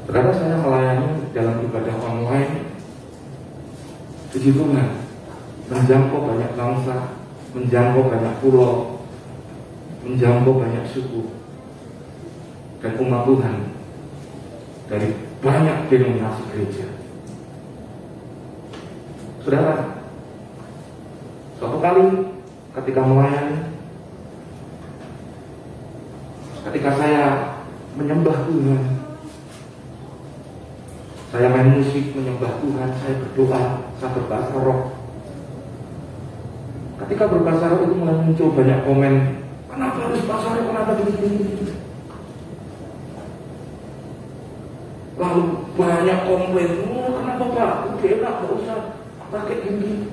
Saudara 0.09 0.33
saya 0.33 0.57
melayani 0.57 1.29
dalam 1.37 1.61
ibadah 1.69 1.97
online 2.01 2.65
Puji 4.33 4.57
Tuhan 4.57 4.89
Menjangkau 5.69 6.33
banyak 6.33 6.57
bangsa 6.57 6.97
Menjangkau 7.53 8.09
banyak 8.09 8.35
pulau 8.41 9.05
Menjangkau 10.09 10.65
banyak 10.65 10.89
suku 10.89 11.29
Dan 12.81 12.97
umat 12.97 13.29
Tuhan 13.29 13.57
Dari 14.89 15.09
banyak 15.45 15.77
denominasi 15.93 16.43
gereja 16.57 16.89
Saudara 19.45 19.92
kali 21.83 22.07
ketika 22.79 23.01
melayani 23.03 23.59
Ketika 26.63 26.95
saya 26.95 27.25
menyembah 27.99 28.47
Tuhan 28.47 29.03
saya 31.33 31.49
main 31.49 31.81
musik, 31.81 32.13
menyembah 32.13 32.61
Tuhan, 32.61 32.93
saya 33.01 33.15
berdoa, 33.25 33.89
saya 33.97 34.11
berbahasa 34.13 34.53
roh. 34.53 34.93
Ketika 37.01 37.25
berbahasa 37.25 37.73
roh 37.73 37.89
itu 37.89 37.97
mulai 37.97 38.21
muncul 38.21 38.53
banyak 38.53 38.85
komen, 38.85 39.15
kenapa 39.65 39.99
harus 40.13 40.29
bahasa 40.29 40.53
roh, 40.53 40.65
kenapa 40.69 40.93
begini-begini. 41.01 41.73
Lalu 45.17 45.43
banyak 45.73 46.19
komplain, 46.29 46.71
oh, 46.93 47.11
kenapa 47.17 47.45
Pak, 47.49 47.73
udah 47.97 48.11
enak, 48.13 48.35
gak 48.37 48.53
usah 48.53 48.79
pakai 49.33 49.57
gini. 49.65 50.13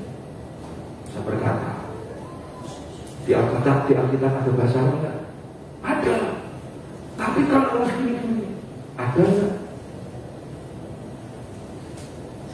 Saya 1.11 1.21
berkata, 1.27 1.71
Alkitab, 3.59 3.91
di 3.91 3.93
Alkitab 3.99 4.31
ada 4.39 4.51
bahasa 4.55 4.77
roh 4.79 4.95
enggak? 4.95 5.15
Ada. 5.83 6.15
Tapi 7.19 7.39
kan 7.51 7.63
harus 7.67 7.91
gini-gini. 7.99 8.55
Ada 8.95 9.19
enggak? 9.19 9.53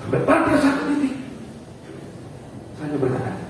Sampai 0.01 0.21
pada 0.25 0.53
satu 0.57 0.81
titik 0.89 1.17
Saya 2.77 2.97
berkata 2.97 3.41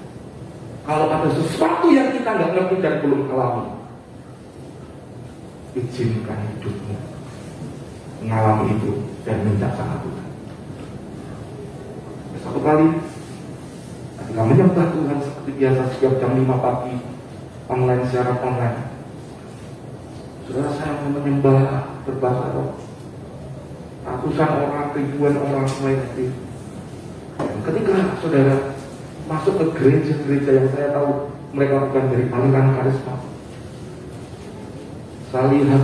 Kalau 0.87 1.11
ada 1.11 1.27
sesuatu 1.31 1.87
yang 1.91 2.15
kita 2.15 2.31
nggak 2.31 2.51
ngerti 2.55 2.75
dan 2.79 3.03
belum 3.03 3.27
alami 3.27 3.75
Izinkan 5.75 6.39
hidupmu 6.55 6.95
Mengalami 8.23 8.71
itu 8.71 9.03
Dan 9.27 9.43
minta 9.43 9.67
sama 9.75 9.99
Tuhan 9.99 10.27
Satu 12.39 12.59
kali 12.63 12.87
Ketika 14.15 14.41
menyembah 14.47 14.87
Tuhan 14.95 15.17
seperti 15.19 15.51
biasa 15.59 15.81
Setiap 15.91 16.23
jam 16.23 16.39
5 16.39 16.55
pagi 16.63 17.14
Online 17.65 18.05
secara 18.05 18.37
online 18.45 18.95
Saudara 20.45 20.69
saya 20.77 21.01
menyembah 21.09 21.89
berbahasa 22.05 22.53
roh. 22.53 22.77
Ratusan 24.05 24.49
orang, 24.61 24.93
ribuan 24.93 25.41
orang 25.41 25.65
hadir. 25.65 26.29
Ketika 27.65 28.21
saudara 28.21 28.77
masuk 29.25 29.57
ke 29.57 29.65
gereja-gereja 29.73 30.51
yang 30.53 30.69
saya 30.69 30.93
tahu 30.93 31.33
mereka 31.49 31.89
bukan 31.89 32.05
dari 32.13 32.29
aliran 32.29 32.77
karisma. 32.77 33.25
Saya 35.33 35.49
lihat 35.49 35.83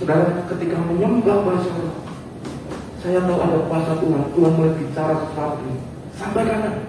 saudara 0.00 0.48
ketika 0.48 0.80
menyembah 0.88 1.44
bahasa 1.44 1.68
roh, 1.68 2.00
saya 3.04 3.20
tahu 3.28 3.38
ada 3.44 3.58
kuasa 3.68 3.92
Tuhan. 4.00 4.22
Tuhan 4.32 4.52
mulai 4.56 4.72
bicara 4.80 5.14
sesuatu. 5.20 5.68
Sampaikan. 6.16 6.80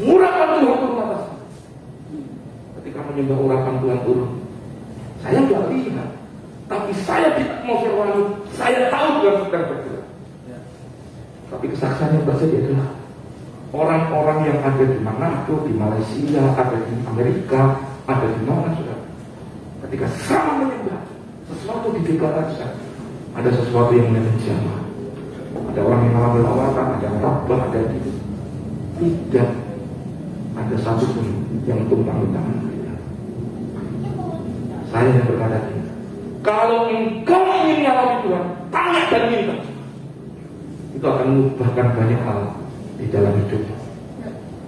Murahkan 0.00 0.48
Tuhan 0.64 0.96
atas. 1.04 1.19
Menyembah 3.20 3.44
urapan 3.44 3.74
Tuhan 3.84 4.00
turun. 4.08 4.30
Saya 5.20 5.38
nggak 5.44 5.64
lihat. 5.68 6.08
Tapi 6.72 6.90
saya 7.04 7.36
di 7.36 7.44
atmosfer 7.44 7.92
rohani, 7.92 8.24
saya 8.56 8.88
tahu 8.88 9.08
Tuhan 9.20 9.36
sedang 9.44 9.64
bergerak. 9.68 10.06
Tapi 11.52 11.64
kesaksiannya 11.68 12.24
terjadi 12.24 12.56
adalah 12.64 12.88
orang-orang 13.76 14.38
yang 14.48 14.58
ada 14.64 14.84
di 14.88 14.98
Manado, 15.04 15.68
di 15.68 15.76
Malaysia, 15.76 16.42
ada 16.56 16.76
di 16.80 16.94
Amerika, 17.04 17.76
ada 18.08 18.24
di 18.24 18.40
mana 18.48 18.72
sudah. 18.72 18.98
Ketika 19.84 20.06
sama 20.24 20.64
menyembah, 20.64 21.04
sesuatu 21.52 21.92
dideklarasikan, 22.00 22.72
ada 23.36 23.50
sesuatu 23.52 23.92
yang 23.92 24.08
menjamah. 24.16 24.80
Ada 25.74 25.80
orang 25.84 26.00
yang 26.08 26.12
mengalami 26.16 26.40
lawatan, 26.40 26.86
ada 26.96 27.04
yang 27.04 27.18
tabah, 27.20 27.60
ada 27.68 27.76
yang 27.84 27.92
gitu. 28.00 28.10
Tidak 28.96 29.50
ada 30.56 30.76
satupun 30.80 31.26
yang 31.68 31.84
tumpang 31.92 32.24
di 32.24 32.28
tangan. 32.32 32.69
Saya 34.90 35.06
yang 35.06 35.26
berkata 35.26 35.58
ini. 35.70 35.90
Kalau 36.40 36.90
engkau 36.90 37.42
ingin 37.62 37.76
mengalami 37.84 38.16
Tuhan, 38.26 38.44
tanya 38.74 39.02
dan 39.10 39.22
minta. 39.30 39.56
Itu 40.98 41.06
akan 41.06 41.26
mengubahkan 41.30 41.86
banyak 41.94 42.20
hal 42.26 42.38
di 42.98 43.06
dalam 43.08 43.32
hidup. 43.38 43.62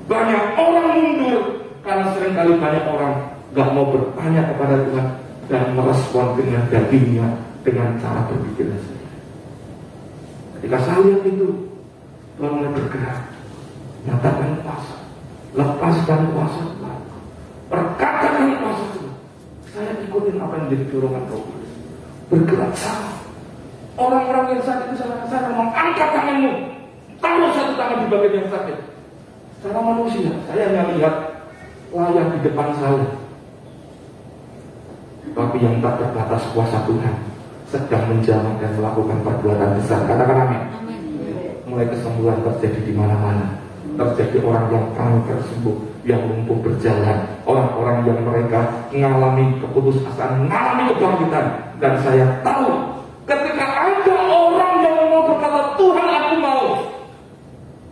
Banyak 0.07 0.45
orang 0.59 0.89
mundur 0.95 1.43
karena 1.83 2.07
sering 2.15 2.35
kali 2.39 2.53
banyak 2.59 2.85
orang 2.87 3.15
gak 3.53 3.69
mau 3.75 3.87
bertanya 3.91 4.43
kepada 4.55 4.75
Tuhan 4.87 5.07
dan 5.51 5.63
merespon 5.77 6.27
dengan 6.39 6.63
dagingnya 6.71 7.27
dengan 7.67 7.99
cara 7.99 8.27
berpikirnya 8.31 8.79
sendiri. 8.79 9.11
Ketika 10.59 10.79
saya 10.87 11.01
lihat 11.03 11.23
itu, 11.27 11.49
Tuhan 12.39 12.53
mulai 12.55 12.71
bergerak, 12.71 13.19
nyatakan 14.07 14.51
kuasa, 14.63 14.97
lepaskan 15.59 16.21
kuasa 16.31 16.61
Tuhan, 16.79 17.01
perkatakan 17.67 18.47
kuasa 18.63 18.85
Tuhan. 18.95 19.02
Saya 19.73 19.97
ikutin 20.05 20.37
apa 20.37 20.55
yang 20.61 20.67
jadi 20.69 20.85
dorongan 20.93 21.25
Roh 21.33 21.41
Kudus. 21.49 21.73
Bergerak 22.29 22.73
sama. 22.77 23.17
Orang-orang 23.97 24.57
yang 24.57 24.63
sakit 24.65 24.93
itu 24.93 24.97
saya, 25.01 25.25
saya 25.29 25.53
ngomong 25.53 25.73
angkat 25.73 26.09
tanganmu, 26.17 26.53
taruh 27.21 27.53
satu 27.53 27.73
tangan 27.77 28.05
di 28.05 28.07
bagian 28.09 28.45
yang 28.45 28.51
sakit. 28.53 28.77
Secara 29.61 29.81
manusia, 29.85 30.33
saya 30.49 30.63
hanya 30.69 30.93
lihat 30.97 31.15
layar 31.93 32.27
di 32.37 32.39
depan 32.41 32.69
saya. 32.77 33.07
Tapi 35.33 35.57
yang 35.61 35.81
tak 35.81 36.01
terbatas 36.01 36.43
kuasa 36.53 36.79
Tuhan 36.85 37.15
sedang 37.73 38.05
menjalankan 38.13 38.61
dan 38.61 38.73
melakukan 38.77 39.19
perbuatan 39.25 39.71
besar. 39.81 40.05
Katakan. 40.05 40.37
Amin. 40.45 40.61
Mulai 41.65 41.89
kesembuhan 41.89 42.45
terjadi 42.45 42.81
di 42.85 42.93
mana-mana. 42.93 43.57
Terjadi 43.97 44.45
orang 44.45 44.69
yang 44.73 44.87
kanker 44.93 45.41
sembuh, 45.53 45.77
yang 46.03 46.19
lumpuh 46.27 46.59
berjalan, 46.59 47.23
orang-orang 47.47 48.03
yang 48.03 48.19
mereka 48.27 48.91
mengalami 48.91 49.55
keputusasaan, 49.63 50.47
mengalami 50.47 50.91
kebangkitan. 50.95 51.47
Dan 51.79 51.93
saya 52.03 52.27
tahu 52.43 52.99
ketika 53.23 53.65
ada 53.67 54.15
orang 54.27 54.75
yang 54.83 54.99
mau 55.07 55.23
berkata 55.31 55.79
Tuhan 55.79 56.07
aku 56.11 56.35
mau, 56.43 56.67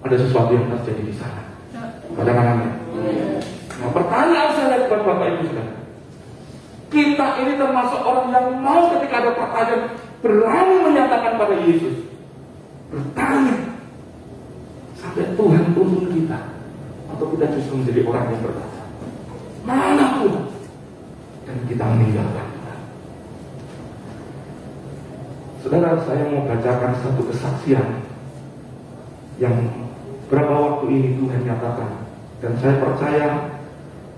ada 0.03 0.17
sesuatu 0.19 0.51
yang 0.55 0.67
terjadi 0.75 1.03
di 1.07 1.15
sana. 1.15 1.43
Katakan 2.19 2.47
amin. 2.59 2.73
Nah, 3.81 3.91
pertanyaan 3.95 4.51
saya 4.59 4.77
kepada 4.85 5.03
Bapak 5.07 5.27
Ibu 5.31 5.43
Saudara. 5.47 5.75
Kita 6.91 7.27
ini 7.39 7.55
termasuk 7.55 8.03
orang 8.03 8.35
yang 8.35 8.47
mau 8.59 8.91
ketika 8.99 9.23
ada 9.23 9.31
pertanyaan 9.39 9.83
berani 10.19 10.77
menyatakan 10.91 11.39
pada 11.39 11.55
Yesus. 11.63 11.97
Bertanya. 12.91 13.57
Sampai 14.99 15.31
Tuhan 15.39 15.65
tuntun 15.73 16.11
kita. 16.11 16.60
Atau 17.21 17.37
kita 17.37 17.53
justru 17.53 17.85
menjadi 17.85 18.01
orang 18.09 18.33
yang 18.33 18.41
berkata. 18.41 18.81
Mana 19.69 20.05
Tuhan? 20.25 20.45
Dan 21.45 21.57
kita 21.69 21.85
meninggalkan. 21.85 22.49
Saudara, 25.61 26.01
saya 26.09 26.33
mau 26.33 26.49
bacakan 26.49 26.97
satu 27.05 27.21
kesaksian 27.29 28.09
yang 29.37 29.53
berapa 30.33 30.49
waktu 30.49 30.85
ini 30.89 31.21
Tuhan 31.21 31.45
nyatakan. 31.45 32.09
Dan 32.41 32.57
saya 32.57 32.81
percaya 32.81 33.27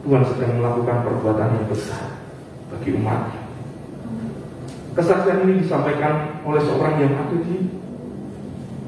Tuhan 0.06 0.22
sedang 0.22 0.62
melakukan 0.62 1.02
perbuatan 1.02 1.58
yang 1.58 1.66
besar 1.66 2.06
bagi 2.70 2.94
umatnya. 2.94 3.42
Kesaksian 4.94 5.42
ini 5.42 5.66
disampaikan 5.66 6.38
oleh 6.46 6.62
seorang 6.62 7.02
yang 7.02 7.18
ada 7.18 7.34
di 7.34 7.66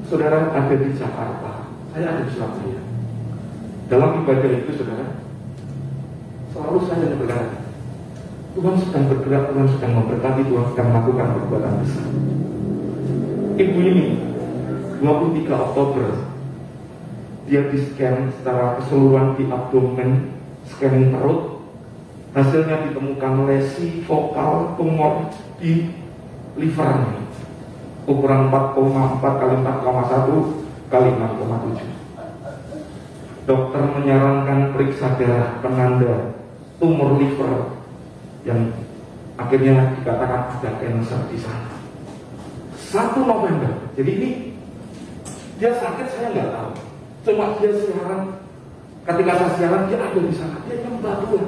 saudara 0.07 0.55
ada 0.55 0.71
di 0.71 0.95
Jakarta, 0.95 1.67
saya 1.91 2.15
ada 2.15 2.23
di 2.23 2.31
Surabaya. 2.31 2.84
Dalam 3.85 4.25
ibadah 4.25 4.49
itu 4.49 4.71
saudara, 4.81 5.21
selalu 6.49 6.79
saya 6.89 7.13
berkata, 7.21 7.69
Tuhan 8.57 8.75
sedang 8.81 9.05
bergerak, 9.11 9.53
Tuhan 9.53 9.67
sedang 9.77 9.93
memberkati, 10.01 10.41
Tuhan 10.49 10.65
sedang 10.73 10.87
melakukan 10.89 11.27
perbuatan 11.37 11.73
besar. 11.85 12.07
Ibu 13.55 13.79
ini 13.83 14.07
23 15.05 15.65
Oktober 15.69 16.07
dia 17.45 17.61
di 17.69 17.77
scan 17.77 18.33
secara 18.33 18.81
keseluruhan 18.81 19.37
di 19.37 19.45
abdomen, 19.53 20.33
scanning 20.65 21.13
perut, 21.13 21.61
hasilnya 22.33 22.89
ditemukan 22.89 23.45
lesi 23.45 24.01
vokal 24.09 24.73
tumor 24.81 25.29
di 25.61 25.93
livernya. 26.57 27.21
Ukuran 28.09 28.49
4,4 28.49 29.21
kali 29.21 29.55
4,1 29.61 30.89
kali 30.89 31.09
6,7 31.21 31.94
dokter 33.45 33.81
menyarankan 33.81 34.73
periksa 34.73 35.13
darah 35.17 35.61
penanda 35.61 36.33
tumor 36.81 37.17
liver 37.17 37.77
yang 38.45 38.73
akhirnya 39.39 39.95
dikatakan 40.01 40.41
ada 40.59 40.69
cancer 40.81 41.21
di 41.29 41.37
sana. 41.39 41.71
1 42.75 43.21
November. 43.21 43.71
Jadi 43.97 44.11
ini 44.17 44.29
dia 45.61 45.71
sakit 45.77 46.07
saya 46.11 46.27
nggak 46.33 46.49
tahu. 46.51 46.71
Cuma 47.25 47.45
dia 47.57 47.71
siaran 47.73 48.21
ketika 49.05 49.33
saya 49.37 49.51
siaran 49.57 49.81
dia 49.89 49.97
ada 50.01 50.19
di 50.19 50.35
sana. 50.35 50.57
Dia 50.67 50.75
nyembah 50.83 51.15
Tuhan. 51.25 51.45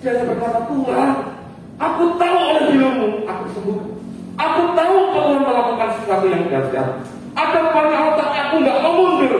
Dia 0.00 0.08
hanya 0.12 0.24
berkata 0.34 0.60
Tuhan. 0.68 1.10
Aku 1.76 2.04
tahu 2.16 2.38
oleh 2.40 2.64
bilangmu 2.72 3.28
aku 3.28 3.44
sembuh 3.52 3.78
aku 4.36 4.62
tahu 4.76 4.96
Tuhan 5.12 5.40
melakukan 5.44 5.88
sesuatu 6.00 6.26
yang 6.28 6.44
dahsyat 6.48 6.88
ada 7.36 7.60
banyak 7.72 8.00
otak 8.14 8.30
aku 8.32 8.54
nggak 8.64 8.78
mau 8.80 8.92
mundur 8.96 9.32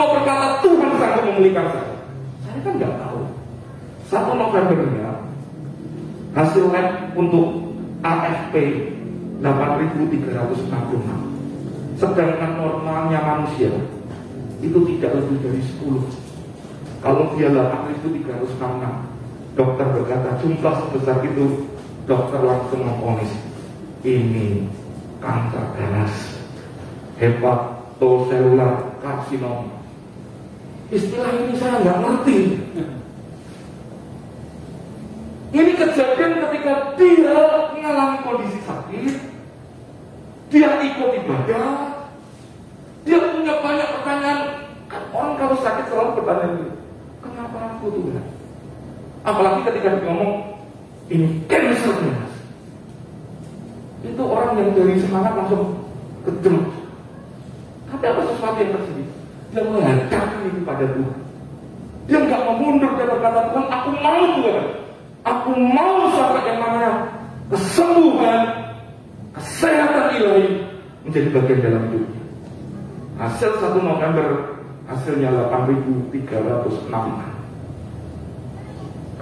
mau 0.00 0.16
berkata 0.16 0.64
Tuhan 0.64 0.96
sanggup 0.96 1.28
memulihkan 1.28 1.76
saya? 1.76 1.92
Saya 2.48 2.64
kan 2.64 2.72
nggak 2.80 2.96
tahu. 2.96 3.20
Satu 4.08 4.32
Novembernya 4.32 5.12
hasil 6.32 6.72
lab 6.72 7.12
untuk 7.12 7.76
AFP 8.00 8.54
8366 9.44 12.00
sedangkan 12.00 12.56
normalnya 12.56 13.20
manusia 13.20 13.68
itu 14.64 14.78
tidak 14.94 15.20
lebih 15.20 15.36
dari 15.42 15.60
10 15.84 16.00
kalau 17.04 17.34
dia 17.36 17.52
8366 17.52 18.56
dokter 19.58 19.86
berkata 19.90 20.38
jumlah 20.40 20.74
sebesar 20.86 21.18
itu 21.26 21.66
dokter 22.06 22.40
langsung 22.40 22.86
memponis 22.86 23.32
ini 24.06 24.70
kanker 25.18 25.66
ganas 25.76 26.14
hepatoselular 27.18 28.96
karsinom 29.02 29.79
istilah 30.90 31.30
ini 31.38 31.54
saya 31.58 31.78
nggak 31.82 31.98
ngerti. 32.02 32.38
Ini 35.50 35.72
kejadian 35.74 36.32
ketika 36.46 36.94
dia 36.94 37.38
mengalami 37.74 38.18
kondisi 38.22 38.60
sakit 38.62 39.30
dia 40.50 40.70
ikut 40.82 41.10
ibadah 41.22 41.94
dia 43.06 43.18
punya 43.22 43.54
banyak 43.62 43.88
pertanyaan 43.98 44.40
kan 44.90 45.02
orang 45.14 45.34
kalau 45.38 45.56
sakit 45.62 45.86
selalu 45.86 46.10
bertanya 46.18 46.46
dulu 46.58 46.74
kenapa 47.22 47.58
aku 47.78 47.86
Tuhan 47.94 48.26
apalagi 49.22 49.60
ketika 49.70 49.88
dia 49.94 50.02
ngomong 50.10 50.34
ini 51.06 51.28
cancer 51.46 51.94
itu 54.00 54.22
orang 54.24 54.56
yang 54.56 54.72
dari 54.72 54.96
semangat 54.96 55.36
langsung 55.36 55.76
kejam. 56.24 56.72
Tapi 57.92 58.04
apa 58.06 58.22
sesuatu 58.32 58.58
yang 58.64 58.72
terjadi 58.80 59.04
dia 59.50 59.62
mengatakan 59.66 60.46
kepada 60.50 60.84
Tuhan. 60.94 61.18
Dia 62.06 62.18
nggak 62.26 62.42
memundur 62.46 62.90
dia 62.98 63.06
berkata 63.06 63.40
Tuhan, 63.54 63.66
aku 63.70 63.88
mau 64.02 64.22
Tuhan, 64.42 64.66
aku 65.22 65.50
mau 65.58 65.96
sampai 66.10 66.42
yang 66.46 66.58
mana 66.58 66.88
kesembuhan, 67.50 68.42
kesehatan 69.38 70.06
ilahi 70.18 70.48
menjadi 71.06 71.28
bagian 71.34 71.60
dalam 71.62 71.82
hidupnya. 71.90 72.22
Hasil 73.20 73.50
1 73.62 73.78
November 73.84 74.26
hasilnya 74.90 75.30
8.306 75.54 76.90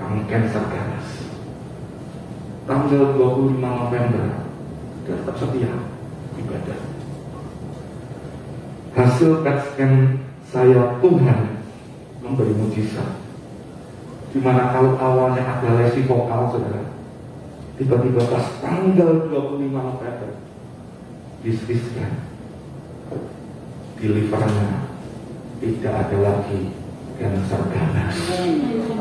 kamu 0.00 0.20
cancer 0.24 0.64
ganas 0.72 1.08
tanggal 2.64 3.04
25 3.12 3.60
November 3.60 4.24
dia 5.04 5.12
tetap 5.12 5.36
setia 5.36 5.72
ibadah 6.40 6.80
Hasil 9.18 9.42
PET 9.42 9.58
scan 9.74 10.14
saya 10.46 10.94
Tuhan 11.02 11.58
memberi 12.22 12.54
mujizat. 12.54 13.18
Di 14.30 14.38
mana 14.38 14.70
kalau 14.70 14.94
awalnya 14.94 15.42
ada 15.42 15.74
lesi 15.74 16.06
vokal 16.06 16.46
saudara, 16.54 16.86
tiba-tiba 17.74 18.22
pas 18.30 18.46
tanggal 18.62 19.26
25 19.26 19.74
November 19.74 20.38
disiskan 21.42 22.30
di 23.98 24.06
livernya 24.06 24.86
tidak 25.66 25.94
ada 25.98 26.16
lagi 26.22 26.78
cancer 27.18 27.62
ganas. 27.74 28.14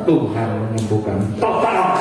Tuhan 0.01 0.49
menyembuhkan 0.65 1.17
total. 1.38 1.93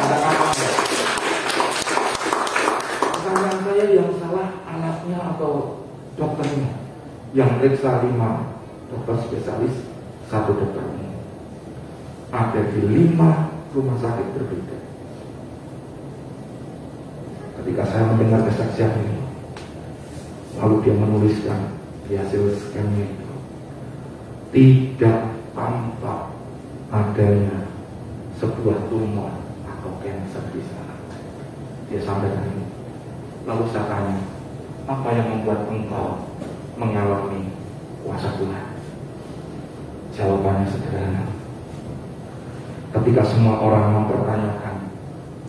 Pertanyaan 3.12 3.58
saya 3.60 3.84
yang 3.92 4.08
salah 4.16 4.48
alatnya 4.64 5.36
atau 5.36 5.84
dokternya? 6.16 6.85
Yang 7.36 7.50
periksa 7.60 8.00
lima 8.00 8.56
dokter 8.88 9.28
spesialis, 9.28 9.76
satu 10.32 10.56
dokter 10.56 10.80
umum. 10.80 11.20
Ada 12.32 12.64
di 12.72 12.80
lima 12.80 13.52
rumah 13.76 13.96
sakit 14.00 14.26
berbeda. 14.32 14.78
Ketika 17.60 17.82
saya 17.84 18.08
mendengar 18.08 18.40
kesaksian 18.48 18.88
ini, 19.04 19.20
lalu 20.56 20.80
dia 20.80 20.96
menuliskan 20.96 21.76
di 22.08 22.16
hasil 22.16 22.56
scannya 22.56 23.04
itu, 23.04 23.30
tidak 24.56 25.36
tampak 25.52 26.32
adanya 26.88 27.68
sebuah 28.40 28.88
tumor 28.88 29.44
atau 29.68 29.92
cancer 30.00 30.40
di 30.56 30.64
sana. 30.72 30.96
Dia 31.92 32.00
sampaikan 32.00 32.48
ini. 32.48 32.64
Lalu 33.44 33.64
saya 33.68 33.92
tanya, 33.92 34.24
apa 34.88 35.08
yang 35.12 35.26
membuat 35.36 35.68
engkau 35.68 36.32
mengalami 36.76 37.50
kuasa 38.04 38.36
Tuhan? 38.38 38.66
Jawabannya 40.16 40.66
sederhana. 40.72 41.24
Ketika 42.94 43.22
semua 43.28 43.60
orang 43.60 43.92
mempertanyakan 43.92 44.88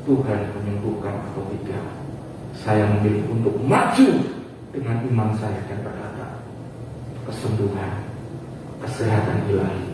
Tuhan 0.04 0.42
menyembuhkan 0.60 1.16
atau 1.32 1.44
tidak, 1.52 1.86
saya 2.56 2.84
memilih 2.98 3.24
untuk 3.32 3.56
maju 3.64 4.10
dengan 4.76 4.98
iman 5.08 5.30
saya 5.40 5.64
dan 5.72 5.80
berkata, 5.84 6.44
kesembuhan, 7.28 8.08
kesehatan 8.84 9.48
ilahi 9.52 9.88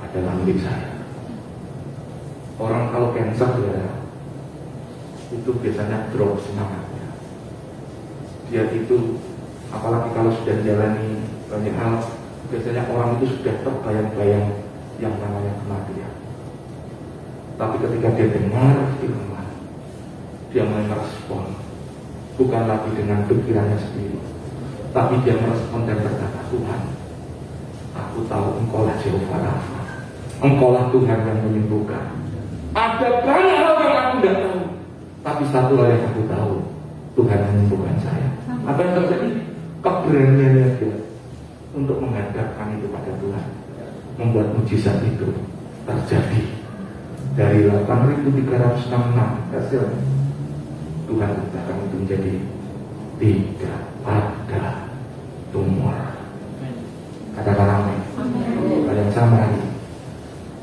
adalah 0.00 0.32
milik 0.40 0.64
saya. 0.64 0.96
Orang 2.60 2.92
kalau 2.92 3.16
cancer 3.16 3.48
ya, 3.64 3.84
itu 5.32 5.50
biasanya 5.60 6.12
drop 6.12 6.36
semangatnya. 6.44 7.06
Dia 8.52 8.68
itu 8.76 9.16
apalagi 9.70 10.08
kalau 10.14 10.30
sudah 10.42 10.56
jalani 10.66 11.22
banyak 11.50 11.74
hal, 11.74 11.94
biasanya 12.50 12.82
orang 12.90 13.18
itu 13.18 13.26
sudah 13.38 13.54
terbayang-bayang 13.62 14.46
yang 14.98 15.14
namanya 15.18 15.52
kematian. 15.62 16.12
Tapi 17.56 17.76
ketika 17.78 18.08
dia 18.16 18.28
dengar 18.32 18.76
firman, 18.98 19.46
dia 20.50 20.64
merespon, 20.66 21.44
bukan 22.34 22.62
lagi 22.66 22.90
dengan 22.96 23.22
pikirannya 23.28 23.78
sendiri, 23.78 24.18
tapi 24.90 25.20
dia 25.22 25.38
merespon 25.38 25.86
dan 25.86 25.98
berkata, 26.02 26.40
Tuhan, 26.50 26.80
aku 27.94 28.18
tahu 28.26 28.46
engkau 28.64 28.82
lah 28.88 28.96
Jehovah 28.98 29.40
Rafa, 29.44 29.80
engkau 30.40 30.70
lah 30.72 30.88
Tuhan 30.90 31.18
yang 31.22 31.38
menyembuhkan. 31.46 32.04
Ada 32.70 33.08
banyak 33.26 33.58
hal 33.60 33.76
yang 33.82 33.96
aku 33.98 34.14
tidak 34.22 34.36
tahu, 34.46 34.60
tapi 35.20 35.42
satu 35.52 35.72
hal 35.78 35.88
yang 35.90 36.04
aku 36.10 36.22
tahu, 36.26 36.54
Tuhan 37.18 37.38
menyembuhkan 37.44 37.96
saya. 38.00 38.28
Apa 38.64 38.80
yang 38.80 38.94
terjadi? 39.04 39.49
Keberaniannya 39.80 40.76
dia 40.76 40.96
untuk 41.72 42.04
menghadapkan 42.04 42.76
itu 42.76 42.86
pada 42.92 43.12
Tuhan, 43.16 43.46
membuat 44.20 44.52
mujizat 44.52 45.00
itu 45.08 45.32
terjadi 45.88 46.42
dari 47.32 47.64
8.366 47.64 48.92
hasil 49.56 49.82
Tuhan 51.08 51.30
letakkan 51.32 51.76
itu 51.88 51.96
menjadi 51.96 52.34
tidak 53.16 53.80
ada 54.04 54.64
tumor. 55.48 55.96
Katakan 57.32 57.68
amin. 57.80 58.00
Ada 58.84 59.00
yang 59.00 59.14
sama 59.16 59.48
ini. 59.48 59.64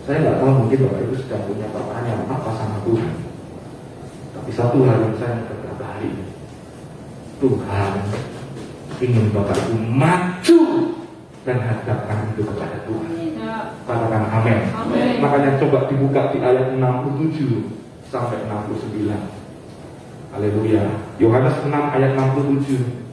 Saya 0.05 0.23
nggak 0.23 0.37
tahu 0.39 0.51
mungkin 0.63 0.77
Bapak 0.87 1.01
Ibu 1.03 1.15
sedang 1.19 1.43
punya 1.49 1.67
pertanyaan 1.73 2.29
apa 2.29 2.49
sama 2.53 2.77
Tuhan. 2.85 3.13
Tapi 4.37 4.49
satu 4.53 4.77
hal 4.85 4.97
yang 5.03 5.15
saya 5.19 5.35
berkata 5.49 5.83
hari 5.83 6.07
ini, 6.13 6.25
Tuhan 7.43 7.93
ingin 9.01 9.29
Bapak 9.29 9.57
Ibu 9.69 9.77
maju 9.93 10.61
dan 11.45 11.57
hadapkan 11.63 12.33
itu 12.33 12.41
kepada 12.43 12.77
Tuhan. 12.89 13.11
Katakan 13.87 14.23
amin. 14.27 14.59
Amin. 14.75 15.15
Makanya 15.23 15.55
coba 15.61 15.87
dibuka 15.87 16.35
di 16.35 16.43
ayat 16.43 16.75
67 16.75 18.11
sampai 18.11 18.43
69. 18.49 19.07
Haleluya. 20.35 20.83
Yohanes 21.17 21.55
6 21.63 21.71
ayat 21.71 22.11
67. 22.19 23.07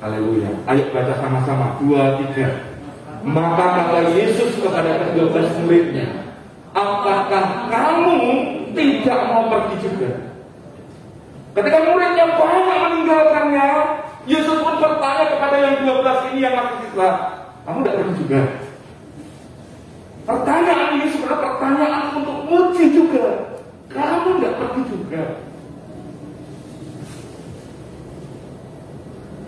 Haleluya. 0.00 0.50
Ayo 0.68 0.82
baca 0.92 1.14
sama-sama. 1.16 1.80
Dua, 1.80 2.20
tiga. 2.20 2.72
Maka 3.20 3.66
kata 3.84 4.16
Yesus 4.16 4.56
kepada 4.64 5.12
kedua 5.12 5.28
belas 5.28 5.52
muridnya, 5.60 6.32
Apakah 6.72 7.68
kamu 7.68 8.16
tidak 8.72 9.20
mau 9.28 9.50
pergi 9.52 9.76
juga? 9.84 10.10
Ketika 11.52 11.78
muridnya 11.84 12.26
banyak 12.38 12.78
meninggalkannya, 12.80 13.68
Yesus 14.28 14.58
pun 14.60 14.76
bertanya 14.76 15.24
kepada 15.32 15.56
yang 15.56 15.76
dua 15.80 15.94
belas 16.04 16.18
ini 16.28 16.40
yang 16.44 16.54
masih 16.60 16.76
sisa, 16.84 17.08
kamu 17.64 17.78
tidak 17.80 17.96
pergi 17.96 18.14
juga? 18.20 18.40
Pertanyaan 20.28 20.88
ini 21.00 21.06
sebenarnya 21.08 21.40
pertanyaan 21.40 22.02
untuk 22.14 22.36
uji 22.46 22.84
juga. 22.92 23.26
Kamu 23.90 24.28
tidak 24.38 24.54
pergi 24.60 24.82
juga. 24.86 25.22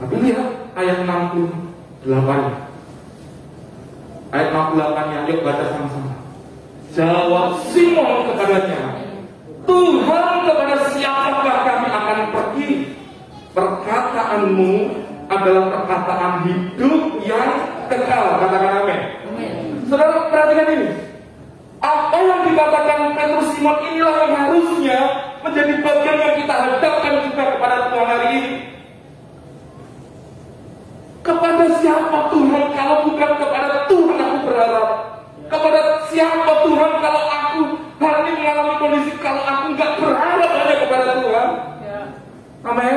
Tapi 0.02 0.14
lihat 0.18 0.48
ayat 0.74 1.06
68 1.06 2.02
Ayat 4.34 4.48
68 4.50 5.14
yang 5.14 5.24
yuk 5.30 5.46
baca 5.46 5.64
sama-sama 5.70 6.10
Jawab 6.90 7.62
Simon 7.70 8.26
kepadanya 8.26 8.98
Tuhan 9.62 10.34
kepada 10.42 10.74
siapakah 10.90 11.58
kami 11.62 11.86
akan 11.86 12.18
pergi 12.34 12.41
Perkataanmu 13.52 14.72
adalah 15.28 15.64
perkataan 15.68 16.32
hidup 16.48 17.20
yang 17.20 17.52
kekal 17.92 18.40
Katakan 18.40 18.72
amin 18.80 19.00
Saudara 19.84 20.32
perhatikan 20.32 20.68
ini 20.72 20.88
Apa 21.84 22.16
yang 22.16 22.40
dikatakan 22.48 23.12
Petrus 23.12 23.48
Simon 23.52 23.76
inilah 23.92 24.14
yang 24.24 24.32
harusnya 24.32 24.98
Menjadi 25.44 25.72
bagian 25.84 26.16
yang 26.16 26.34
kita 26.40 26.54
hadapkan 26.54 27.14
juga 27.28 27.44
kepada 27.56 27.76
Tuhan 27.92 28.08
hari 28.08 28.28
ini 28.32 28.52
kepada 31.22 31.64
siapa 31.78 32.34
Tuhan 32.34 32.62
kalau 32.74 32.96
bukan 33.06 33.30
kepada 33.38 33.86
Tuhan 33.86 34.18
aku 34.18 34.38
berharap? 34.42 34.88
Kepada 35.46 35.80
siapa 36.10 36.52
Tuhan 36.66 36.90
kalau 36.98 37.22
aku 37.30 37.60
hari 38.02 38.20
ini 38.26 38.32
mengalami 38.42 38.74
kondisi 38.82 39.12
kalau 39.22 39.42
aku 39.46 39.64
nggak 39.78 39.92
berharap 40.02 40.50
hanya 40.50 40.76
kepada 40.82 41.06
Tuhan? 41.22 41.48
Amin. 42.62 42.96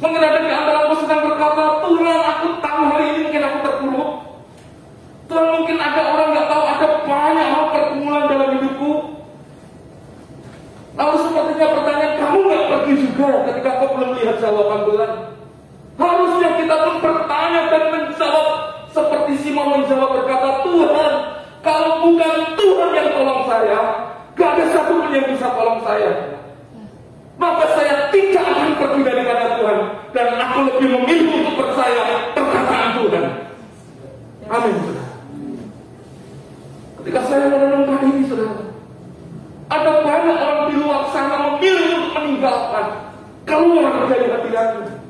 Mungkin 0.00 0.20
ada 0.24 0.40
di 0.40 0.48
antara 0.48 0.88
aku 0.88 1.04
sedang 1.04 1.28
berkata, 1.28 1.84
Tuhan 1.84 2.20
aku 2.24 2.48
tahu 2.64 2.80
hari 2.88 3.04
ini 3.12 3.18
mungkin 3.28 3.42
aku 3.44 3.58
terpuruk. 3.68 4.10
Tuhan 5.28 5.46
mungkin 5.60 5.76
ada 5.76 6.02
orang 6.08 6.28
nggak 6.32 6.48
tahu 6.48 6.62
ada 6.64 6.86
banyak 7.04 7.46
hal 7.52 7.64
pergumulan 7.68 8.24
dalam 8.32 8.48
hidupku. 8.56 8.92
Lalu 10.96 11.16
sepertinya 11.20 11.68
pertanyaan 11.76 12.14
kamu 12.16 12.38
nggak 12.48 12.64
pergi 12.72 12.92
juga 12.96 13.28
ketika 13.52 13.70
kau 13.76 13.88
belum 13.92 14.10
lihat 14.16 14.36
jawaban 14.40 14.80
Tuhan. 14.88 15.10
Harusnya 16.00 16.50
kita 16.56 16.76
pun 16.80 16.94
bertanya 17.04 17.60
dan 17.68 17.84
menjawab 17.92 18.48
seperti 18.96 19.32
Simon 19.44 19.68
menjawab 19.84 20.10
berkata, 20.16 20.64
Tuhan, 20.64 21.12
kalau 21.60 21.92
bukan 22.08 22.36
Tuhan 22.56 22.90
yang 22.96 23.08
tolong 23.12 23.42
saya, 23.44 23.80
gak 24.32 24.50
ada 24.56 24.64
satu 24.72 24.92
pun 24.96 25.12
yang 25.12 25.28
bisa 25.28 25.46
tolong 25.52 25.80
saya. 25.84 26.40
Maka 27.40 27.64
saya 27.72 28.12
tidak 28.12 28.44
akan 28.44 28.76
pergi 28.76 29.00
daripada 29.00 29.56
Tuhan 29.56 29.78
dan 30.12 30.28
aku 30.36 30.58
lebih 30.68 30.88
memilih 30.92 31.40
untuk 31.40 31.54
percaya 31.64 32.28
perkataan 32.36 32.88
Tuhan. 33.00 33.24
Amin. 34.52 34.76
Ketika 37.00 37.20
saya 37.24 37.48
merenungkan 37.48 38.12
ini, 38.12 38.28
saudara, 38.28 38.60
ada 39.72 39.90
banyak 40.04 40.36
orang 40.36 40.62
di 40.68 40.76
luar 40.84 41.08
sana 41.16 41.56
memilih 41.56 41.96
untuk 41.96 42.12
meninggalkan 42.12 42.86
keluar 43.48 44.04
dari 44.04 44.26
hati-hati, 44.28 45.00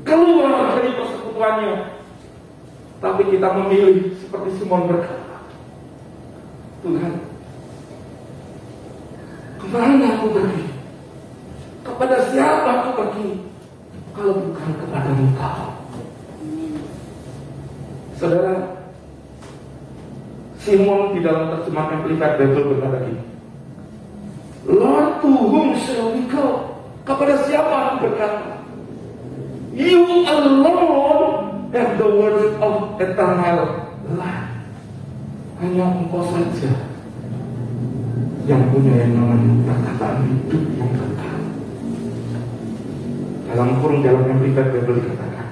keluar 0.00 0.72
dari 0.72 0.96
persekutuannya. 0.96 1.74
Tapi 3.04 3.22
kita 3.36 3.48
memilih 3.52 4.16
seperti 4.16 4.48
Simon 4.56 4.88
berkata, 4.88 5.44
Tuhan, 6.80 7.12
ke 9.60 9.66
mana 9.68 10.06
aku 10.16 10.26
pergi? 10.32 10.75
Kepada 11.86 12.16
siapa 12.34 12.68
aku 12.82 12.90
pergi? 12.98 13.28
Kalau 14.10 14.34
bukan 14.42 14.70
kepada 14.82 15.10
Engkau. 15.14 15.62
Saudara, 18.16 18.54
Simon 20.66 21.14
di 21.14 21.20
dalam 21.22 21.52
terjemahan 21.52 22.00
Amplified 22.00 22.34
Bible 22.42 22.74
berkata 22.74 22.98
Lord 24.66 25.22
to 25.22 25.30
whom 25.30 25.78
shall 25.78 26.10
we 26.10 26.26
go? 26.26 26.74
Kepada 27.06 27.38
siapa 27.46 27.70
aku 27.70 28.10
berkata? 28.10 28.58
You 29.76 30.26
alone 30.26 31.70
have 31.70 31.94
the 32.00 32.08
word 32.08 32.58
of 32.58 32.98
eternal 32.98 33.86
life. 34.16 34.50
Hanya 35.62 35.86
engkau 35.86 36.24
saja 36.34 36.72
yang 38.46 38.62
punya 38.74 38.94
yang 39.06 39.12
namanya 39.18 39.50
perkataan 39.66 40.16
hidup 40.24 40.64
yang 40.78 40.92
kekal. 40.98 41.25
Dalam 43.56 43.80
kurung 43.80 44.04
dalam 44.04 44.28
Amplified 44.28 44.68
Bible 44.68 45.00
dikatakan, 45.00 45.48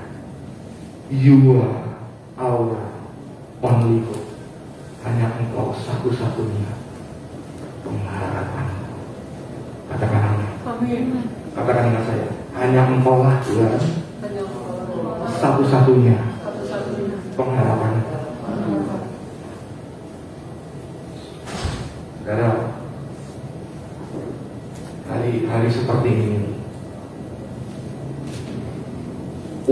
You 1.08 1.56
are 1.56 1.96
our 2.36 2.76
only 3.64 4.04
hope. 4.04 4.28
Hanya 5.08 5.32
engkau 5.40 5.72
satu-satunya 5.72 6.68
pengharapan. 7.80 8.66
Katakan 9.88 10.20
amin. 10.20 10.50
Katakan 11.56 11.84
dengan 11.88 12.04
saya, 12.04 12.28
hanya 12.60 12.92
engkau 12.92 13.24
lah 13.24 13.40
Tuhan 13.40 13.80
Satu-satunya. 15.40 16.36
pengharapan. 17.40 17.92
Saudara, 22.20 22.52
hari-hari 25.08 25.68
seperti 25.72 26.08
ini, 26.12 26.43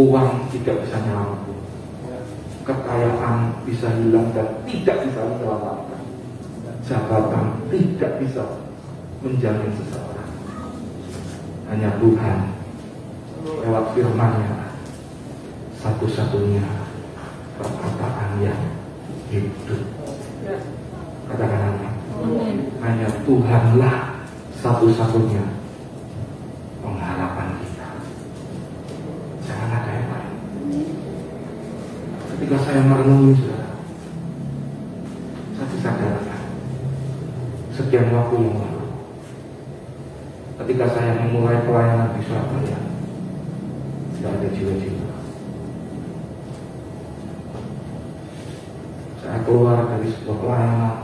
uang 0.03 0.51
tidak 0.51 0.83
bisa 0.83 0.97
nyelamatkan, 1.07 1.59
kekayaan 2.67 3.37
bisa 3.63 3.89
hilang 3.95 4.29
dan 4.35 4.49
tidak 4.67 4.97
bisa 5.07 5.21
menyelamatkan, 5.23 6.03
jabatan 6.83 7.47
tidak 7.71 8.13
bisa 8.19 8.43
menjamin 9.23 9.71
seseorang. 9.79 10.31
Hanya 11.71 11.91
Tuhan 12.03 12.39
lewat 13.43 13.85
firman-Nya 13.95 14.75
satu-satunya 15.79 16.67
perkataan 17.59 18.31
yang 18.43 18.61
hidup. 19.31 19.83
Katakan. 21.31 21.95
Hanya 22.83 23.09
Tuhanlah 23.27 24.23
satu-satunya 24.63 25.62
Ketika 32.43 32.59
saya 32.59 32.83
merenungi 32.83 33.39
saudara, 33.39 33.71
saya 35.55 35.67
disadarkan 35.79 36.43
sekian 37.71 38.11
waktu 38.11 38.35
yang 38.35 38.59
lalu. 38.59 38.87
Ketika 40.59 40.91
saya 40.91 41.23
memulai 41.23 41.63
pelayanan 41.63 42.19
di 42.19 42.27
Surabaya, 42.27 42.83
tidak 44.19 44.33
ada 44.43 44.49
jiwa-jiwa. 44.59 45.11
Saya 49.23 49.39
keluar 49.47 49.79
dari 49.87 50.11
sebuah 50.11 50.39
pelayanan, 50.43 50.97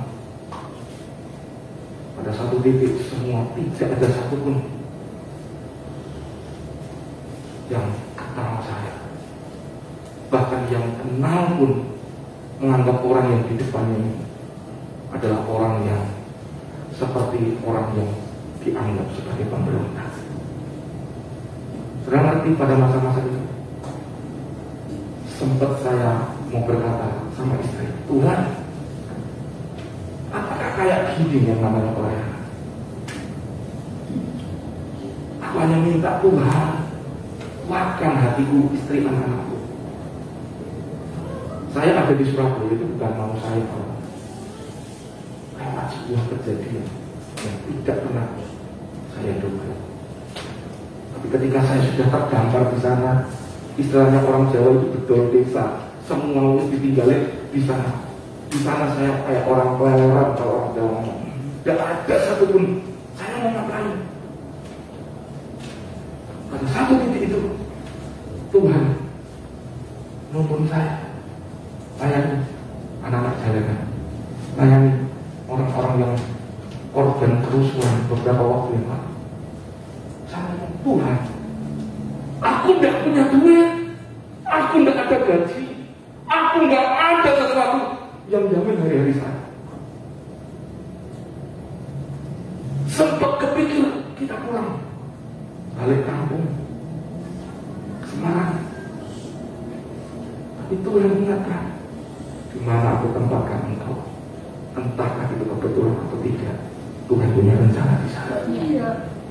pada 2.18 2.32
satu 2.34 2.58
titik 2.66 2.98
semua 3.06 3.46
tidak 3.54 3.94
ada 3.94 4.08
satupun 4.10 4.74
yang 7.70 7.94
kenal 8.18 8.58
saya. 8.58 9.06
Bahkan 10.28 10.68
yang 10.68 10.84
kenal 11.18 11.58
pun 11.58 11.98
menganggap 12.62 13.02
orang 13.02 13.26
yang 13.26 13.42
di 13.50 13.58
depannya 13.58 13.98
ini 13.98 14.14
adalah 15.10 15.42
orang 15.50 15.74
yang 15.82 16.02
seperti 16.94 17.58
orang 17.66 17.90
yang 17.98 18.10
dianggap 18.62 19.06
sebagai 19.18 19.50
pemberontak. 19.50 20.14
Sudah 22.06 22.20
ngerti 22.22 22.54
pada 22.54 22.74
masa-masa 22.78 23.26
itu? 23.26 23.42
Sempat 25.34 25.82
saya 25.82 26.38
mau 26.54 26.62
berkata 26.62 27.26
sama 27.34 27.58
istri, 27.66 27.90
Tuhan, 28.06 28.40
apakah 30.30 30.70
kayak 30.78 31.18
gini 31.18 31.50
yang 31.50 31.66
namanya 31.66 31.98
pelayanan? 31.98 32.42
Aku 35.50 35.54
hanya 35.66 35.78
minta 35.82 36.22
Tuhan, 36.22 36.66
kuatkan 37.66 38.12
hatiku, 38.22 38.70
istri 38.70 39.02
anak-anakku. 39.02 39.57
Saya 41.78 41.94
ada 41.94 42.10
di 42.10 42.26
Surabaya 42.26 42.74
itu 42.74 42.90
bukan 42.90 43.12
mau 43.14 43.30
saya 43.38 43.62
lewat 45.62 45.86
sebuah 45.94 46.22
kejadian 46.26 46.82
yang 47.38 47.56
tidak 47.70 48.02
pernah 48.02 48.26
saya 49.14 49.38
duga. 49.38 49.78
Tapi 51.14 51.26
ketika 51.38 51.62
saya 51.62 51.78
sudah 51.86 52.06
terdampar 52.10 52.66
di 52.74 52.78
sana, 52.82 53.30
istilahnya 53.78 54.26
orang 54.26 54.50
Jawa 54.50 54.74
itu 54.74 54.86
betul 54.90 55.30
desa, 55.30 55.86
semua 56.02 56.58
harus 56.58 56.66
ditinggalin 56.74 57.30
di 57.54 57.62
sana. 57.62 57.94
Di 58.50 58.58
sana 58.58 58.90
saya 58.98 59.14
kayak 59.22 59.46
orang 59.46 59.78
peleran 59.78 60.28
kalau 60.34 60.54
orang 60.58 60.74
Jawa 60.74 60.90
ngomong. 60.98 61.30
Tidak 61.62 61.78
ada 61.78 62.14
satupun 62.26 62.82
saya 63.14 63.38
mau 63.38 63.54
ngapain. 63.54 63.94
Pada 66.50 66.66
satu 66.74 66.92
titik 67.06 67.30
itu 67.30 67.38
Tuhan 68.50 68.98
nuntun 70.34 70.66
saya 70.66 71.06
layani 71.98 72.38
anak-anak 73.02 73.34
jalanan 73.42 73.78
layani 74.54 74.92
orang-orang 75.50 75.94
yang 75.98 76.14
korban 76.94 77.32
kerusuhan 77.42 77.96
beberapa 78.06 78.42
waktu 78.46 78.78
yang 78.78 78.86
lalu 78.86 79.10
saya 80.30 80.42
ngomong 80.54 80.74
Tuhan 80.86 81.18
aku 82.38 82.68
tidak 82.78 82.94
punya 83.02 83.22
duit 83.34 83.70
aku 84.46 84.74
tidak 84.78 84.96
ada 85.02 85.16
gaji 85.26 85.64
aku 86.30 86.56
nggak 86.70 86.86
ada 86.86 87.30
sesuatu 87.34 87.80
yang 88.28 88.44
jamin 88.46 88.76
hari-hari 88.76 89.12
saya 89.16 89.40
sempat 92.86 93.32
kepikir 93.40 93.84
kita 94.16 94.36
pulang 94.44 94.84
balik 95.74 96.04
kampung 96.04 96.44
Semarang 98.04 98.52
tapi 100.58 100.74
Tuhan 100.82 101.04
mengingatkan 101.08 101.62
di 102.52 102.60
mana 102.60 103.00
aku 103.00 103.06
tempatkan 103.16 103.60
engkau 103.66 103.96
entahkah 104.76 105.26
itu 105.32 105.44
kebetulan 105.46 105.96
atau 105.96 106.18
tidak 106.20 106.56
Tuhan 107.08 107.28
punya 107.32 107.54
rencana 107.56 107.94
di 108.04 108.08
sana 108.12 108.36
Iya. 108.48 108.88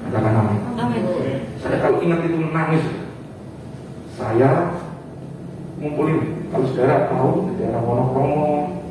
katakan 0.08 0.34
amin 0.42 0.60
Amin. 0.74 1.04
saya 1.62 1.78
kalau 1.78 2.02
ingat 2.02 2.26
itu 2.26 2.38
nangis 2.50 2.86
saya 4.18 4.74
ngumpulin 5.78 6.50
kalau 6.50 6.66
saudara 6.66 7.06
tahu 7.06 7.30
di 7.46 7.62
daerah 7.62 7.82
Wonokromo 7.86 8.82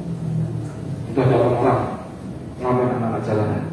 itu 1.11 1.19
ada 1.19 1.35
orang-orang 1.35 1.81
ngamen 2.61 2.89
anak-anak 2.93 3.23
jalanan 3.25 3.65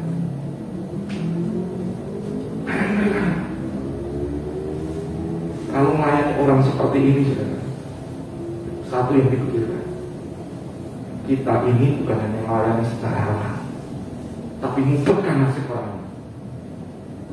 Kayak 2.64 2.88
mereka. 2.96 3.22
kalau 5.68 5.90
melayani 5.94 6.32
orang 6.40 6.60
seperti 6.64 6.98
ini 6.98 7.22
saudara 7.28 7.60
satu 8.88 9.10
yang 9.12 9.28
dipikirkan 9.28 9.84
kita 11.24 11.54
ini 11.68 11.86
bukan 12.02 12.18
secara 12.88 13.20
rohani 13.32 13.64
tapi 14.64 14.80
membuka 14.80 15.28
nasib 15.28 15.68
orang. 15.68 16.00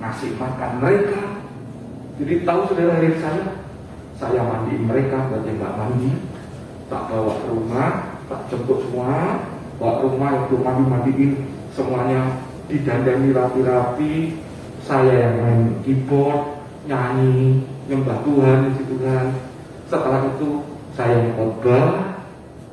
Ngasih 0.04 0.36
makan 0.36 0.72
mereka. 0.84 1.22
Jadi 2.20 2.34
tahu 2.44 2.60
saudara 2.68 3.00
dari 3.00 3.16
saya? 3.24 3.46
Saya 4.20 4.44
mandi 4.44 4.76
mereka 4.76 5.32
buat 5.32 5.48
yang 5.48 5.64
mandi. 5.64 6.12
Tak 6.92 7.08
bawa 7.08 7.40
ke 7.40 7.48
rumah 7.48 7.92
tak 8.28 8.52
jemput 8.52 8.84
semua. 8.84 9.48
Bawa 9.80 9.92
ke 10.04 10.04
rumah 10.12 10.32
itu 10.44 10.56
mandi 10.60 10.84
mandiin 10.84 11.32
semuanya. 11.72 12.44
Didandani 12.68 13.32
rapi-rapi. 13.32 14.14
Saya 14.84 15.14
yang 15.14 15.36
main 15.40 15.62
keyboard 15.86 16.58
nyanyi 16.90 17.64
nyembah 17.86 18.26
Tuhan 18.26 18.74
puji 18.74 18.84
Tuhan 18.90 19.26
setelah 19.86 20.26
itu 20.36 20.66
saya 20.98 21.22
yang 21.22 21.32
khotbah. 21.38 22.18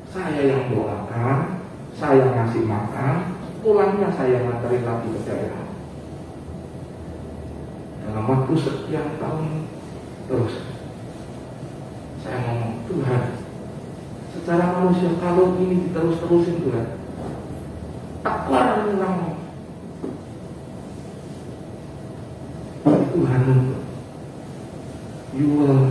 Saya 0.09 0.41
yang 0.41 0.73
doakan 0.73 1.58
saya 1.99 2.25
ngasih 2.31 2.63
makan 2.63 3.35
pulangnya 3.59 4.07
saya 4.15 4.47
nganterin 4.47 4.87
lagi 4.87 5.07
ke 5.11 5.21
daerah. 5.27 5.67
Dalam 8.07 8.23
waktu 8.23 8.53
sekian 8.55 9.19
tahun 9.19 9.67
terus 10.31 10.69
saya 12.23 12.37
ngomong 12.45 12.85
Tuhan 12.87 13.23
secara 14.33 14.65
manusia 14.77 15.11
kalau 15.17 15.57
ini 15.57 15.89
terus-terusin 15.89 16.61
Tuhan 16.61 16.87
taklar 18.21 18.85
ulang 18.85 19.17
Tuhan 22.85 23.43
you 25.33 25.47
will 25.53 25.81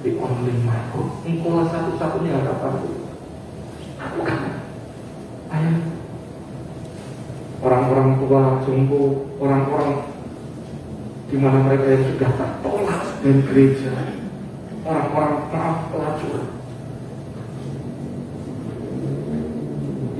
the 0.00 0.10
only 0.20 0.54
my 0.64 0.80
hope 0.92 1.20
engkau 1.28 1.64
satu-satunya 1.68 2.40
harapanku 2.40 3.08
aku 4.00 4.18
kan 4.24 4.43
tua 8.24 8.64
jompo 8.64 9.28
orang-orang 9.36 10.08
di 11.28 11.36
mana 11.36 11.58
mereka 11.64 11.86
yang 11.92 12.04
sudah 12.08 12.30
tertolak 12.36 13.02
dari 13.20 13.40
gereja. 13.48 13.92
Orang-orang 14.84 15.34
maaf 15.48 15.78
pelacur 15.88 16.40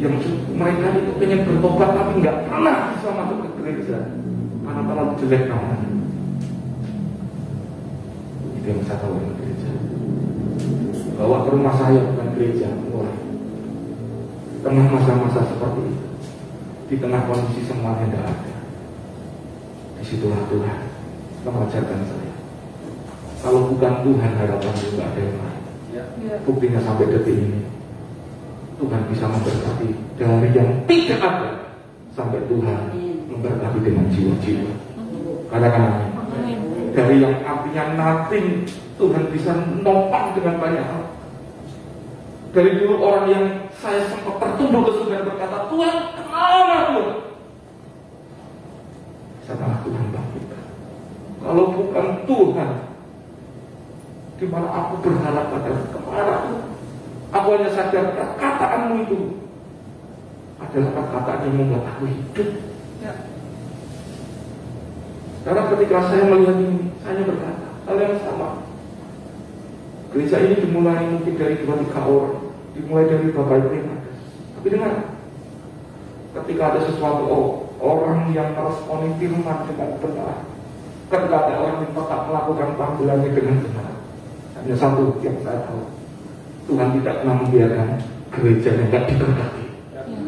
yang 0.00 0.14
mereka 0.56 0.86
itu 1.00 1.12
pengen 1.16 1.40
bertobat 1.48 1.90
tapi 1.96 2.12
nggak 2.20 2.36
pernah 2.48 2.76
bisa 2.96 3.08
masuk 3.12 3.38
ke 3.40 3.50
gereja. 3.60 3.98
Karena 4.64 4.82
terlalu 4.88 5.12
jelek 5.20 5.42
namanya. 5.48 5.88
Itu 8.56 8.66
yang 8.68 8.80
saya 8.88 8.98
tahu 9.00 9.12
dengan 9.20 9.34
gereja. 9.40 9.72
Bawa 11.14 11.36
ke 11.44 11.48
rumah 11.52 11.74
saya 11.76 12.00
bukan 12.00 12.28
gereja 12.36 12.68
mulai 12.88 13.16
tengah 14.64 14.86
masa-masa 14.88 15.44
seperti 15.44 15.80
itu 15.92 16.13
di 16.88 16.96
tengah 17.00 17.22
kondisi 17.24 17.64
semuanya 17.64 18.04
tidak 18.08 18.24
ada. 18.28 18.54
Di 20.00 20.04
situlah 20.04 20.42
Tuhan 20.48 20.78
mengajarkan 21.44 22.00
saya. 22.08 22.34
Kalau 23.44 23.68
bukan 23.72 23.92
Tuhan 24.04 24.30
harapan 24.40 24.72
nggak 24.72 25.08
ada 25.12 25.20
yang 25.20 25.38
lain. 25.40 25.54
Iya. 25.94 26.42
buktinya 26.42 26.82
sampai 26.82 27.06
detik 27.06 27.38
ini 27.38 27.62
Tuhan 28.82 29.06
bisa 29.06 29.30
memberkati 29.30 29.88
dari 30.18 30.50
yang 30.50 30.70
tidak 30.90 31.20
ada 31.22 31.50
sampai 32.10 32.42
Tuhan 32.50 32.80
memberkati 33.30 33.78
dengan 33.78 34.10
jiwa-jiwa. 34.10 34.74
Katakan 35.54 35.82
amin. 35.86 36.10
Dari 36.90 37.16
yang 37.22 37.34
artinya 37.46 37.84
nothing 37.94 38.66
Tuhan 38.98 39.24
bisa 39.30 39.54
nopang 39.82 40.34
dengan 40.34 40.58
banyak 40.58 40.82
hal. 40.82 41.02
Dari 42.50 42.70
dulu 42.82 42.94
orang 43.02 43.26
yang 43.30 43.44
saya 43.78 44.02
sempat 44.10 44.38
tertunduk 44.42 44.90
ke 44.90 44.92
surga 44.98 45.26
berkata 45.26 45.58
Tuhan 45.70 45.94
Tuhan 46.34 47.06
setelah 49.44 49.78
Tuhan 49.84 50.04
bangkitkan 50.10 50.62
kalau 51.44 51.64
bukan 51.76 52.06
Tuhan 52.26 52.70
di 54.34 54.46
mana 54.50 54.68
aku 54.68 54.94
berharap 55.04 55.46
pada 55.52 55.72
ke 55.94 55.98
mana 56.02 56.34
Tuhan 56.42 56.68
aku 57.34 57.46
hanya 57.54 57.70
sadar 57.70 58.04
perkataanmu 58.18 58.94
itu 59.06 59.20
adalah 60.58 60.90
perkataan 60.96 61.44
yang 61.46 61.54
membuat 61.58 61.84
aku 61.94 62.04
hidup 62.10 62.50
Ya. 63.04 63.12
karena 65.44 65.68
ketika 65.76 66.08
saya 66.08 66.24
melihat 66.24 66.56
ini, 66.56 66.88
saya 67.04 67.20
berkata 67.20 67.68
hal 67.84 67.96
yang 68.00 68.16
sama. 68.24 68.64
Gereja 70.08 70.40
ini 70.40 70.56
dimulai 70.64 71.04
mungkin 71.04 71.36
dari 71.36 71.60
dua 71.60 71.84
tiga 71.84 72.00
orang, 72.00 72.48
dimulai 72.72 73.04
dari 73.04 73.28
bapak 73.28 73.60
ibu 73.60 73.76
yang 73.76 73.92
ada. 73.92 74.10
Tapi 74.56 74.66
dengar, 74.72 74.94
ketika 76.34 76.62
ada 76.74 76.80
sesuatu 76.82 77.22
oh, 77.30 77.46
orang 77.78 78.34
yang 78.34 78.50
meresponi 78.58 79.14
firman 79.22 79.58
dengan 79.70 79.90
benar, 80.02 80.36
ketika 81.06 81.36
ada 81.46 81.54
orang 81.62 81.76
yang 81.86 81.92
tetap 81.94 82.20
melakukan 82.26 82.68
panggilannya 82.74 83.30
dengan 83.30 83.56
benar, 83.62 83.90
hanya 84.58 84.74
satu 84.74 85.22
yang 85.22 85.36
saya 85.46 85.62
tahu, 85.70 85.82
Tuhan 86.66 86.88
tidak 86.98 87.14
pernah 87.22 87.36
membiarkan 87.46 87.88
gereja 88.34 88.70
yang 88.74 88.88
tidak 88.90 89.04
diberkati. 89.14 89.64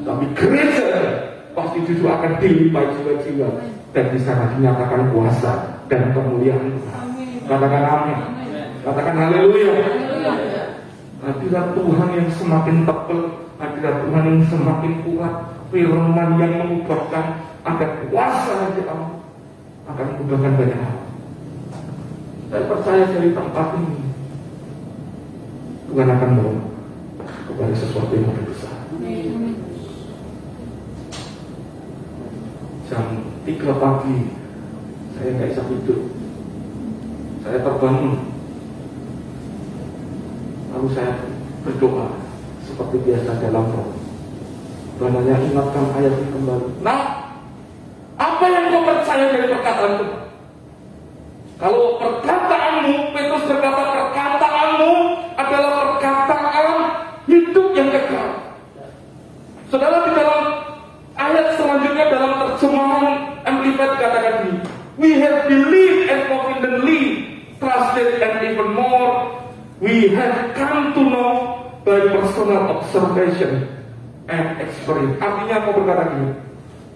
Tapi 0.06 0.24
gereja 0.38 0.86
pasti 1.50 1.78
justru 1.82 2.06
akan 2.06 2.38
dilimpah 2.38 2.84
jiwa-jiwa 2.94 3.48
dan 3.90 4.04
di 4.14 4.20
sana 4.22 4.54
dinyatakan 4.54 5.10
kuasa 5.10 5.82
dan 5.90 6.14
kemuliaan 6.14 6.78
Tuhan. 6.78 7.04
Katakan 7.46 7.82
amin. 7.82 8.18
Katakan. 8.86 9.14
Haleluya. 9.18 10.05
Hadirat 11.26 11.74
Tuhan 11.74 12.08
yang 12.14 12.30
semakin 12.30 12.86
tebal, 12.86 13.20
hadirat 13.58 13.96
Tuhan 14.06 14.22
yang 14.30 14.42
semakin 14.46 14.92
kuat, 15.02 15.34
firman 15.74 16.38
yang 16.38 16.52
mengubahkan 16.62 17.24
ada 17.66 17.86
kuasa 18.06 18.78
di 18.78 18.86
Allah 18.86 19.18
akan 19.90 20.06
mengubahkan 20.14 20.52
banyak 20.54 20.78
hal. 20.78 20.98
Saya 22.46 22.62
percaya 22.70 23.04
dari 23.10 23.34
tempat 23.34 23.66
ini 23.74 24.06
Tuhan 25.90 26.08
akan 26.14 26.30
bawa 26.38 26.54
kepada 27.26 27.74
sesuatu 27.74 28.12
yang 28.14 28.30
lebih 28.30 28.46
besar. 28.54 28.86
Jam 32.86 33.06
3 33.42 33.82
pagi 33.82 34.18
saya 35.18 35.28
nggak 35.34 35.48
bisa 35.50 35.62
tidur 35.66 36.00
saya 37.42 37.58
terbangun 37.66 38.35
lalu 40.76 40.92
saya 40.92 41.16
berdoa 41.64 42.12
seperti 42.68 42.96
biasa 43.08 43.40
dalam 43.40 43.64
roh 43.72 43.88
Bananya 44.96 45.36
ingatkan 45.44 45.92
ayat 45.92 46.08
ini 46.08 46.28
kembali. 46.32 46.68
Nah 46.80 47.00
apa 48.16 48.44
yang 48.48 48.72
kau 48.72 48.84
percaya 48.84 49.28
dari 49.28 49.48
perkataan 49.48 49.92
Tuhan 50.00 50.20
kalau 51.56 52.00
perkataanmu 52.00 53.12
Petrus 53.16 53.44
berkata 53.48 53.82
perkataanmu 53.92 54.92
adalah 55.36 55.72
perkataan 55.80 56.68
hidup 57.28 57.68
yang 57.72 57.88
kekal. 57.92 58.28
Saudara 59.72 60.04
di 60.04 60.12
dalam 60.16 60.44
ayat 61.16 61.56
selanjutnya 61.56 62.04
dalam 62.12 62.32
terjemahan 62.40 63.04
Amplified 63.48 63.94
katakan 64.00 64.34
ini, 64.48 64.54
we 65.00 65.10
have 65.20 65.48
believed 65.48 66.08
and 66.12 66.24
confidently 66.28 67.00
trusted 67.60 68.20
and 68.20 68.36
even 68.48 68.76
more 68.76 69.45
we 69.80 70.08
have 70.16 70.54
come 70.56 70.94
to 70.96 71.02
know 71.04 71.32
by 71.84 72.00
personal 72.10 72.80
observation 72.80 73.68
and 74.26 74.58
experience. 74.58 75.16
Artinya 75.22 75.54
aku 75.62 75.70
berkata 75.82 76.02
gini, 76.10 76.30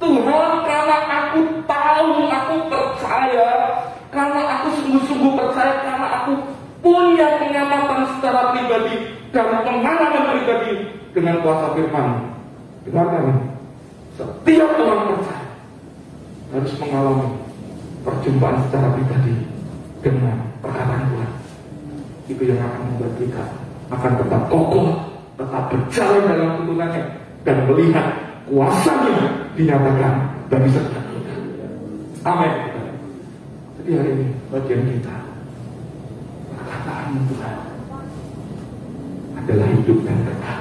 Tuhan 0.01 0.53
karena 0.65 0.99
aku 1.07 1.41
tahu, 1.69 2.11
aku 2.27 2.55
percaya, 2.73 3.51
karena 4.11 4.41
aku 4.59 4.67
sungguh-sungguh 4.81 5.33
percaya, 5.39 5.75
karena 5.85 6.09
aku 6.25 6.33
punya 6.81 7.39
pengamatan 7.39 8.09
secara 8.17 8.57
pribadi 8.57 8.95
dan 9.31 9.63
pengalaman 9.63 10.25
pribadi 10.35 10.73
dengan 11.13 11.37
kuasa 11.45 11.77
firman. 11.77 12.35
Dengarkan, 12.89 13.55
setiap 14.17 14.71
orang 14.81 15.03
percaya 15.15 15.49
harus 16.51 16.73
mengalami 16.83 17.29
perjumpaan 18.03 18.57
secara 18.67 18.89
pribadi 18.97 19.35
dengan. 20.03 20.50
Itu 22.31 22.43
yang 22.47 22.63
akan 22.63 22.95
membuat 22.95 23.19
kita 23.19 23.43
akan 23.91 24.13
tetap 24.23 24.43
kokoh, 24.47 24.87
tetap 25.35 25.63
berjalan 25.75 26.23
dalam 26.31 26.51
tuntunannya 26.63 27.03
dan 27.43 27.57
melihat 27.67 28.07
kuasanya 28.47 29.51
dinyatakan 29.59 30.15
bagi 30.47 30.71
setiap 30.71 31.05
kita. 31.11 31.35
Amin. 32.23 32.55
Jadi 33.81 33.91
hari 33.99 34.11
ini 34.15 34.27
bagian 34.55 34.83
kita 34.87 35.17
perkataan 36.55 37.19
Tuhan 37.27 37.57
adalah 39.43 39.67
hidup 39.75 39.99
dan 40.07 40.19
kekal. 40.23 40.61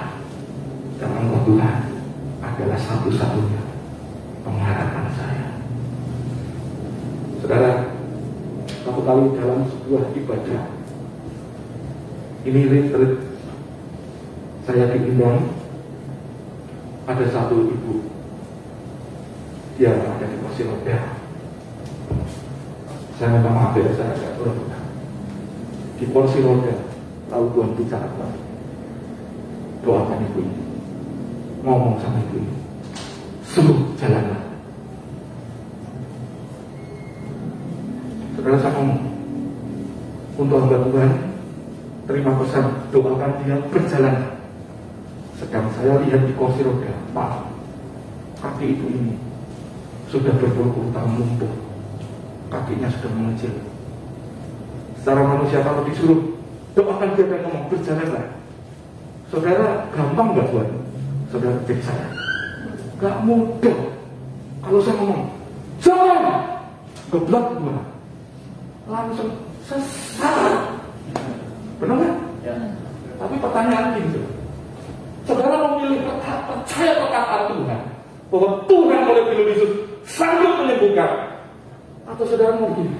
Dan 1.00 1.10
Allah 1.16 1.42
Tuhan 1.46 1.76
adalah 2.42 2.80
satu-satunya 2.80 3.62
pengharapan 4.42 5.06
saya. 5.14 5.48
Saudara, 7.40 7.72
satu 8.84 9.02
kali 9.04 9.26
dalam 9.36 9.68
sebuah 9.68 10.04
ibadah, 10.16 10.79
ini 12.46 12.62
retreat, 12.70 13.14
saya 14.64 14.94
diundang, 14.94 15.50
ada 17.10 17.26
satu 17.28 17.68
ibu, 17.68 18.06
dia 19.76 19.96
ada 19.96 20.24
di 20.24 20.38
kursi 20.44 20.68
roda. 20.68 21.18
Saya 23.20 23.36
minta 23.36 23.52
maaf 23.52 23.76
ya, 23.76 23.92
saya 23.92 24.16
agak 24.16 24.40
turun. 24.40 24.72
Di 26.00 26.06
kursi 26.08 26.40
roda, 26.40 26.76
lalu 27.34 27.48
Tuhan 27.52 27.72
bicara. 27.76 28.08
Doakan 29.80 30.28
ibu 30.28 30.44
ini 30.44 30.60
ngomong 31.64 32.00
sama 32.00 32.20
ibu 32.24 32.40
ini 32.40 32.56
suruh 33.44 33.96
jalanlah 34.00 34.44
saudara 38.36 38.58
saya 38.60 38.72
ngomong 38.80 39.02
untuk 40.40 40.58
hamba 40.64 40.78
Tuhan 40.88 41.12
pesan 42.50 42.66
doakan 42.90 43.46
dia 43.46 43.62
berjalan 43.70 44.42
sedang 45.38 45.70
saya 45.78 46.02
lihat 46.02 46.26
di 46.26 46.34
kursi 46.34 46.66
roda 46.66 46.90
Pak 47.14 47.46
kaki 48.42 48.74
ibu 48.74 48.90
ini 48.90 49.14
sudah 50.10 50.34
berpuluh-puluh 50.42 50.90
tahun 50.90 51.14
lumpuh 51.22 51.54
kaki 52.50 52.74
kakinya 52.74 52.90
sudah 52.90 53.12
mengecil. 53.14 53.54
Secara 54.98 55.22
manusia 55.22 55.62
kalau 55.62 55.86
disuruh 55.86 56.34
doakan 56.74 57.14
dia 57.14 57.30
dan 57.30 57.46
ngomong 57.46 57.70
berjalanlah. 57.70 58.26
Saudara 59.30 59.86
gampang 59.94 60.34
nggak 60.34 60.50
buat 60.50 60.68
saudara 61.30 61.62
jadi 61.70 61.84
saya? 61.86 62.08
Gak 62.98 63.22
mudah. 63.22 63.80
Kalau 64.66 64.82
saya 64.82 64.98
ngomong 64.98 65.22
jalan, 65.78 66.26
geblak 67.14 67.46
gimana? 67.54 67.84
Langsung 68.90 69.30
sesat. 69.70 70.82
Benar 71.78 71.96
nggak? 71.96 72.19
Tapi 73.20 73.36
pertanyaan 73.40 74.00
gitu. 74.00 74.22
Saudara 75.28 75.76
memilih 75.76 76.02
percaya 76.10 76.92
perkataan 76.98 77.44
Tuhan 77.54 77.82
bahwa 78.34 78.50
Tuhan 78.66 79.02
oleh 79.06 79.24
film 79.30 79.46
Yesus 79.52 79.72
sanggup 80.08 80.64
menyembuhkan. 80.64 81.12
Atau 82.10 82.26
saudara 82.26 82.58
mau 82.58 82.74
gini, 82.74 82.98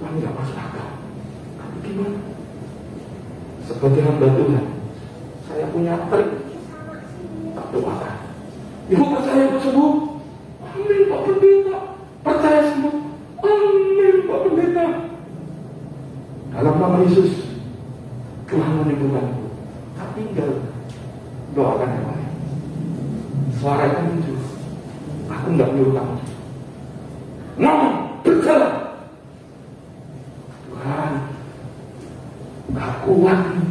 Tuhan 0.00 0.12
nggak 0.18 0.34
masuk 0.34 0.58
akal. 0.58 0.88
Tapi 1.60 1.76
gimana? 1.86 2.18
Sebagai 3.62 4.02
hamba 4.02 4.26
Tuhan, 4.34 4.64
saya 5.46 5.64
punya 5.70 5.94
trik. 6.10 6.30
Tak 7.52 7.66
doakan. 7.70 8.16
Ibu 8.90 9.04
percaya 9.06 9.42
ibu 9.46 9.58
sembuh? 9.62 9.92
Amin 10.72 11.00
Pak 11.06 11.20
Pendeta. 11.28 11.78
Percaya 12.26 12.60
sembuh? 12.74 12.96
Amin 13.46 14.16
Pak 14.26 14.38
Pendeta. 14.42 14.86
Dalam 16.52 16.74
nama 16.80 16.96
Yesus, 17.06 17.41
Menyembuhkanku. 18.82 19.46
Tak 19.94 20.08
tinggal 20.18 20.50
doakan 21.54 21.86
yang 21.94 22.06
lain. 22.10 22.30
Suara 23.62 23.86
itu 23.86 24.02
muncul. 24.10 24.38
Aku 25.30 25.46
nggak 25.54 25.70
nyuruh 25.70 25.94
kamu. 25.94 26.16
Ngomong, 27.62 27.96
berjalan. 28.26 28.74
Tuhan, 30.66 31.12
nggak 32.74 32.92
kuat 33.06 33.38
nih. 33.54 33.66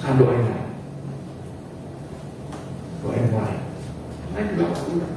Saya 0.00 0.12
doain 0.16 0.42
lain. 0.48 0.68
Doain 3.04 3.26
lain. 3.36 3.60
Lain 4.32 4.46
nggak 4.56 4.70
kuat. 4.80 5.12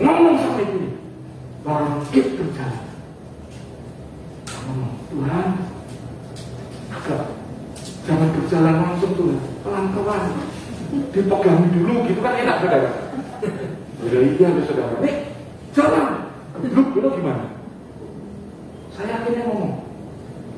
Ngomong 0.00 0.36
sama 0.40 0.60
ibu. 0.64 0.80
Bangkit 1.68 2.26
berjalan. 2.32 2.86
Ngomong, 4.64 4.92
Tuhan, 5.12 5.48
agak 6.96 7.22
jangan 8.08 8.28
berjalan 8.32 8.74
langsung 8.80 9.12
tuh 9.20 9.36
pelan-pelan 9.60 10.32
dipegangi 11.12 11.68
dulu 11.76 11.94
gitu 12.08 12.20
kan 12.24 12.40
enak 12.40 12.56
saudara 12.64 12.90
udah 14.00 14.20
iya 14.24 14.48
loh 14.48 14.64
saudara 14.64 14.96
nih 15.04 15.16
jalan 15.76 16.06
duduk 16.64 16.86
dulu 16.96 17.08
gimana 17.20 17.52
saya 18.96 19.20
akhirnya 19.20 19.44
ngomong 19.44 19.84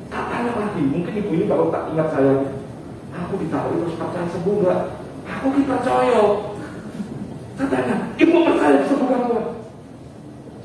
tak 0.07 0.23
tanya 0.31 0.51
lagi 0.55 0.79
mungkin 0.79 1.11
ibu 1.11 1.31
ini 1.35 1.45
kalau 1.51 1.67
tak 1.75 1.91
ingat 1.91 2.07
saya 2.15 2.33
aku 3.11 3.33
ditaruh 3.43 3.75
terus 3.83 3.99
percaya 3.99 4.27
sembuh 4.31 4.55
nggak 4.63 4.79
aku 5.27 5.47
kita 5.51 5.67
percaya 5.75 6.21
saya 7.59 7.67
tanya 7.67 7.95
ibu 8.15 8.37
percaya 8.47 8.77
sembuhkan 8.87 9.21
Tuhan 9.27 9.45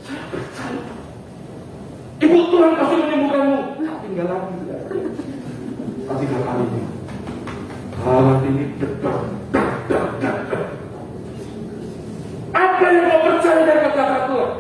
saya 0.07 0.23
percaya 0.31 0.83
ibu 2.23 2.39
Tuhan 2.55 2.71
pasti 2.79 2.95
menyembuhkanmu 2.95 3.59
tak 3.83 3.99
tinggal 4.07 4.27
lagi 4.31 4.55
saudara 4.63 4.85
pasti 6.07 6.25
kali 6.31 6.65
ini 6.71 6.83
hati 8.07 8.47
ini 8.55 8.65
dekat 8.79 9.19
apa 12.55 12.85
yang 12.87 13.05
kau 13.11 13.21
percaya 13.27 13.61
dari 13.67 13.81
kata-kata 13.83 14.19
Tuhan 14.31 14.51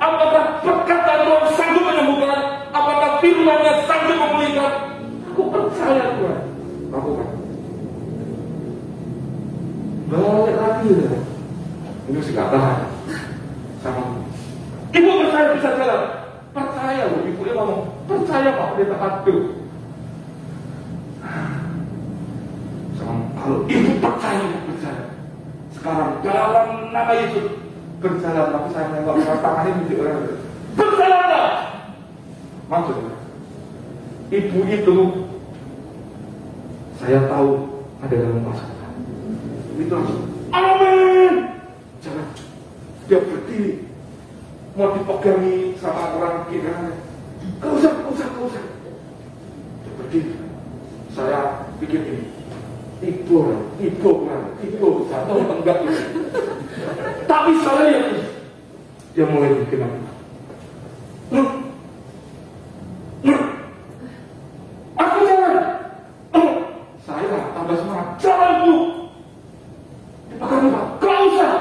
apakah 0.00 0.44
perkataan 0.64 1.20
Tuhan 1.28 1.42
sanggup 1.52 1.84
menyembuhkan 1.84 2.40
apakah 2.72 3.10
firmannya 3.20 3.72
sanggup 3.84 4.16
memulihkan 4.16 4.72
percaya 5.68 6.16
Tuhan 6.16 6.40
lakukan 6.88 7.28
balik 10.08 10.56
lagi 10.56 10.88
ya. 10.96 11.12
ini 12.08 12.20
gak 12.32 12.48
tahan 12.48 12.78
sama 13.84 14.02
ibu 14.96 15.10
percaya 15.20 15.46
bisa 15.52 15.70
jalan 15.76 16.02
percaya 16.56 17.02
loh 17.12 17.20
ibu 17.28 17.40
dia 17.44 17.52
ngomong 17.52 17.82
percaya 18.08 18.50
pak 18.56 18.68
dia 18.80 18.88
tak 18.88 19.04
aduh 19.04 19.68
kalau 23.38 23.64
ibu 23.64 23.92
percaya, 23.96 24.44
percaya. 24.68 25.04
Sekarang 25.72 26.20
dalam 26.20 26.92
nama 26.92 27.12
Yesus 27.16 27.48
berjalan, 27.96 28.52
tapi 28.52 28.68
saya 28.76 28.86
nengok 28.92 29.16
tangannya 29.24 29.72
menunjuk 29.72 29.98
orang 30.04 30.20
itu. 30.20 30.34
Berjalanlah. 30.76 31.48
Maksudnya, 32.68 33.16
ibu 34.28 34.58
itu 34.68 34.96
saya 36.98 37.18
tahu 37.30 37.50
ada 38.02 38.14
dalam 38.14 38.42
masalah. 38.42 38.90
Itu 39.78 39.94
langsung, 39.94 40.22
Amin. 40.50 41.34
Jangan 42.02 42.26
dia 43.06 43.18
berdiri 43.22 43.72
mau 44.74 44.94
dipegangi 44.94 45.78
sama 45.78 46.14
orang 46.18 46.46
kira 46.50 46.94
Kau 47.58 47.74
usah, 47.74 47.90
kau 48.02 48.12
usah, 48.14 48.28
kau 48.34 48.46
usah. 48.50 48.64
Dia 49.86 49.92
berdiri. 49.98 50.34
Saya 51.14 51.66
pikir 51.82 52.02
ini, 52.02 52.26
ibu 53.02 53.38
ibu 53.78 54.10
kan 54.26 54.42
ibu 54.58 54.88
atau 55.06 55.38
enggak 55.38 55.86
itu 55.86 56.02
tapi 57.30 57.52
saya 57.62 57.84
yakin 57.94 58.18
dia 59.14 59.24
mulai 59.26 59.54
bikin 59.62 59.82
apa 59.82 59.98
Hmm. 61.28 61.50
Hmm. 63.20 63.42
aku 64.96 65.16
jalan 65.28 65.54
Hmm. 66.32 66.52
saya 67.04 67.38
tambah 67.52 67.76
semangat 67.76 68.08
jalan 68.18 68.52
bu 68.64 68.74
dipakai 70.32 70.70
pak 70.72 70.84
kau 70.98 71.18
usah 71.34 71.54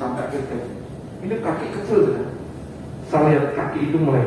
sampai 0.00 0.22
akhirnya 0.30 0.58
ini 1.22 1.34
kaki 1.38 1.66
kecil 1.78 2.00
kan 2.10 2.26
saya 3.06 3.22
lihat 3.28 3.46
kaki 3.54 3.78
itu 3.92 3.98
mulai 4.00 4.26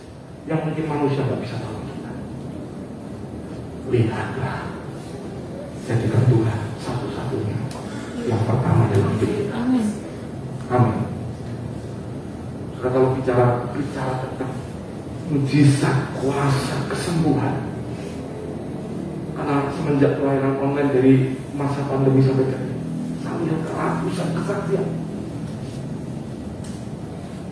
yang 0.49 0.59
mungkin 0.65 0.85
manusia 0.89 1.25
nggak 1.27 1.41
bisa 1.43 1.55
tahu 1.61 1.77
kita. 1.85 2.11
Lihatlah 3.91 4.59
jadikan 5.85 6.23
Tuhan 6.29 6.59
satu-satunya 6.81 7.57
yang 8.25 8.41
pertama 8.45 8.89
dalam 8.89 9.09
hidup 9.17 9.31
kita. 9.33 9.53
Amin. 9.57 9.85
Amin. 10.71 10.99
Saudara 12.77 12.89
kalau 12.97 13.09
bicara 13.13 13.45
bicara 13.75 14.13
tentang 14.25 14.53
mujizat 15.29 15.97
kuasa 16.17 16.75
kesembuhan, 16.89 17.69
karena 19.37 19.69
semenjak 19.71 20.17
pelayanan 20.19 20.59
online 20.59 20.91
dari 20.91 21.13
masa 21.53 21.85
pandemi 21.87 22.25
sampai 22.25 22.49
kini, 22.49 22.73
saya 23.21 23.37
lihat 23.45 23.61
ratusan 23.69 24.27
kesaksian. 24.33 24.87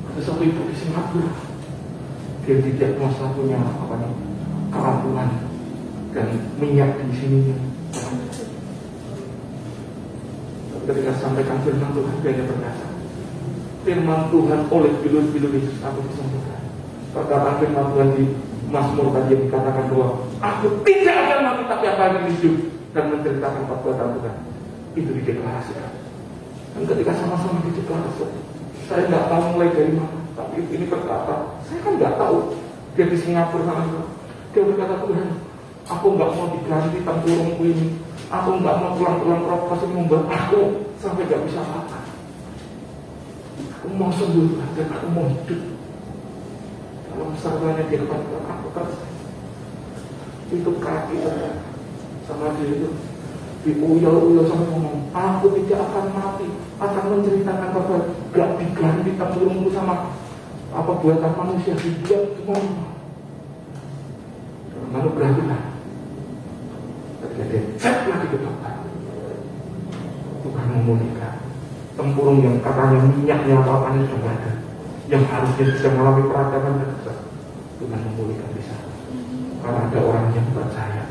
Ada 0.10 0.20
satu 0.26 0.42
ibu 0.44 0.62
di 0.68 0.76
Singapura, 0.76 1.32
dia 2.50 2.58
didiagnosa 2.66 3.30
punya 3.38 3.62
apa 3.62 3.94
nih 4.02 4.14
kerampulan 4.74 5.30
dan 6.18 6.34
minyak 6.58 6.98
di 6.98 7.14
sininya. 7.14 7.58
Ketika 10.90 11.14
sampaikan 11.22 11.62
firman 11.62 11.94
Tuhan 11.94 12.16
dia 12.26 12.30
hanya 12.34 12.46
berkata 12.50 12.88
firman 13.86 14.22
Tuhan 14.34 14.60
oleh 14.74 14.92
bilu-bilu 15.06 15.48
Yesus 15.54 15.78
aku 15.86 16.02
disembuhkan 16.10 16.58
perkataan 17.14 17.62
firman 17.62 17.86
Tuhan 17.94 18.10
di 18.18 18.26
Mazmur 18.74 19.14
tadi 19.14 19.38
yang 19.38 19.42
dikatakan 19.46 19.86
bahwa 19.94 20.08
aku 20.42 20.68
tidak 20.90 21.16
akan 21.30 21.40
mati 21.46 21.64
tapi 21.70 21.86
akan 21.86 22.26
hidup. 22.34 22.58
Dan 22.90 23.14
menceritakan 23.14 23.70
perbuatan 23.70 24.18
Tuhan. 24.18 24.36
Itu 24.98 25.14
dideklarasikan 25.14 26.10
dan 26.74 26.84
ketika 26.86 27.12
sama-sama 27.18 27.60
dideklarasikan 27.66 28.42
saya 28.90 29.02
nggak 29.10 29.26
tahu 29.30 29.42
mulai 29.54 29.70
dari 29.74 29.94
mana 29.94 30.19
tapi 30.40 30.64
ini 30.72 30.86
berkata 30.88 31.60
saya 31.68 31.80
kan 31.84 31.94
nggak 32.00 32.16
tahu 32.16 32.56
dia 32.96 33.06
di 33.12 33.18
Singapura 33.20 33.68
sana 33.68 33.84
dia 34.56 34.62
berkata 34.64 35.04
Tuhan 35.04 35.30
aku 35.90 36.06
nggak 36.16 36.32
mau 36.38 36.48
diganti 36.54 37.02
tempurungku 37.02 37.64
ini. 37.66 37.88
Aku 38.30 38.62
nggak 38.62 38.78
mau 38.78 38.94
pulang-pulang 38.94 39.42
profesi 39.42 39.90
membuat 39.90 40.30
aku 40.30 40.86
sampai 41.02 41.26
nggak 41.26 41.50
bisa 41.50 41.66
makan 41.66 42.04
Aku 43.82 43.88
mau 43.98 44.14
sembuh 44.14 44.62
dan 44.78 44.86
aku 44.94 45.08
mau 45.10 45.26
hidup. 45.26 45.62
Dalam 47.10 47.34
sarana 47.42 47.82
di 47.90 47.96
depan 47.98 48.22
Tuhan 48.22 48.46
aku 48.46 48.68
percaya 48.70 49.10
itu 50.50 50.72
kaki 50.78 51.16
Tuhan 51.26 51.58
sama 52.30 52.54
dia 52.62 52.70
itu. 52.70 52.90
Diuyel-uyel 53.66 54.46
sama 54.46 54.66
ngomong 54.78 55.10
aku 55.10 55.46
tidak 55.58 55.90
akan 55.90 56.06
mati. 56.14 56.48
Akan 56.78 57.06
menceritakan 57.12 57.70
apa 57.76 57.96
gak 58.30 58.50
diganti 58.62 59.12
tempurungku 59.18 59.74
sama 59.74 60.14
apa 60.70 60.92
buatan 61.02 61.32
manusia? 61.34 61.74
Hidup 61.78 62.24
semua 62.38 62.62
lalu 64.90 65.10
berhentilah 65.14 65.62
ketika 67.22 67.44
dia 67.46 67.62
cek 67.78 68.10
lagi 68.10 68.28
ke 68.34 68.38
dokter 68.42 68.74
Tuhan 70.42 70.66
memulihkan 70.74 71.34
tempurung 71.94 72.42
yang 72.42 72.58
katanya 72.64 73.06
minyaknya 73.06 73.54
apa 73.62 73.72
apa 73.76 73.90
sudah 74.08 74.34
ada. 74.34 74.54
Yang 75.10 75.24
harusnya 75.26 75.64
bisa 75.74 75.90
melalui 75.94 76.30
peradaban 76.30 76.74
dan 76.82 76.92
Tuhan 77.82 78.00
memulihkan 78.02 78.50
bisa 78.58 78.78
karena 79.60 79.80
ada 79.90 80.00
orang 80.02 80.26
yang 80.34 80.48
percaya 80.54 81.04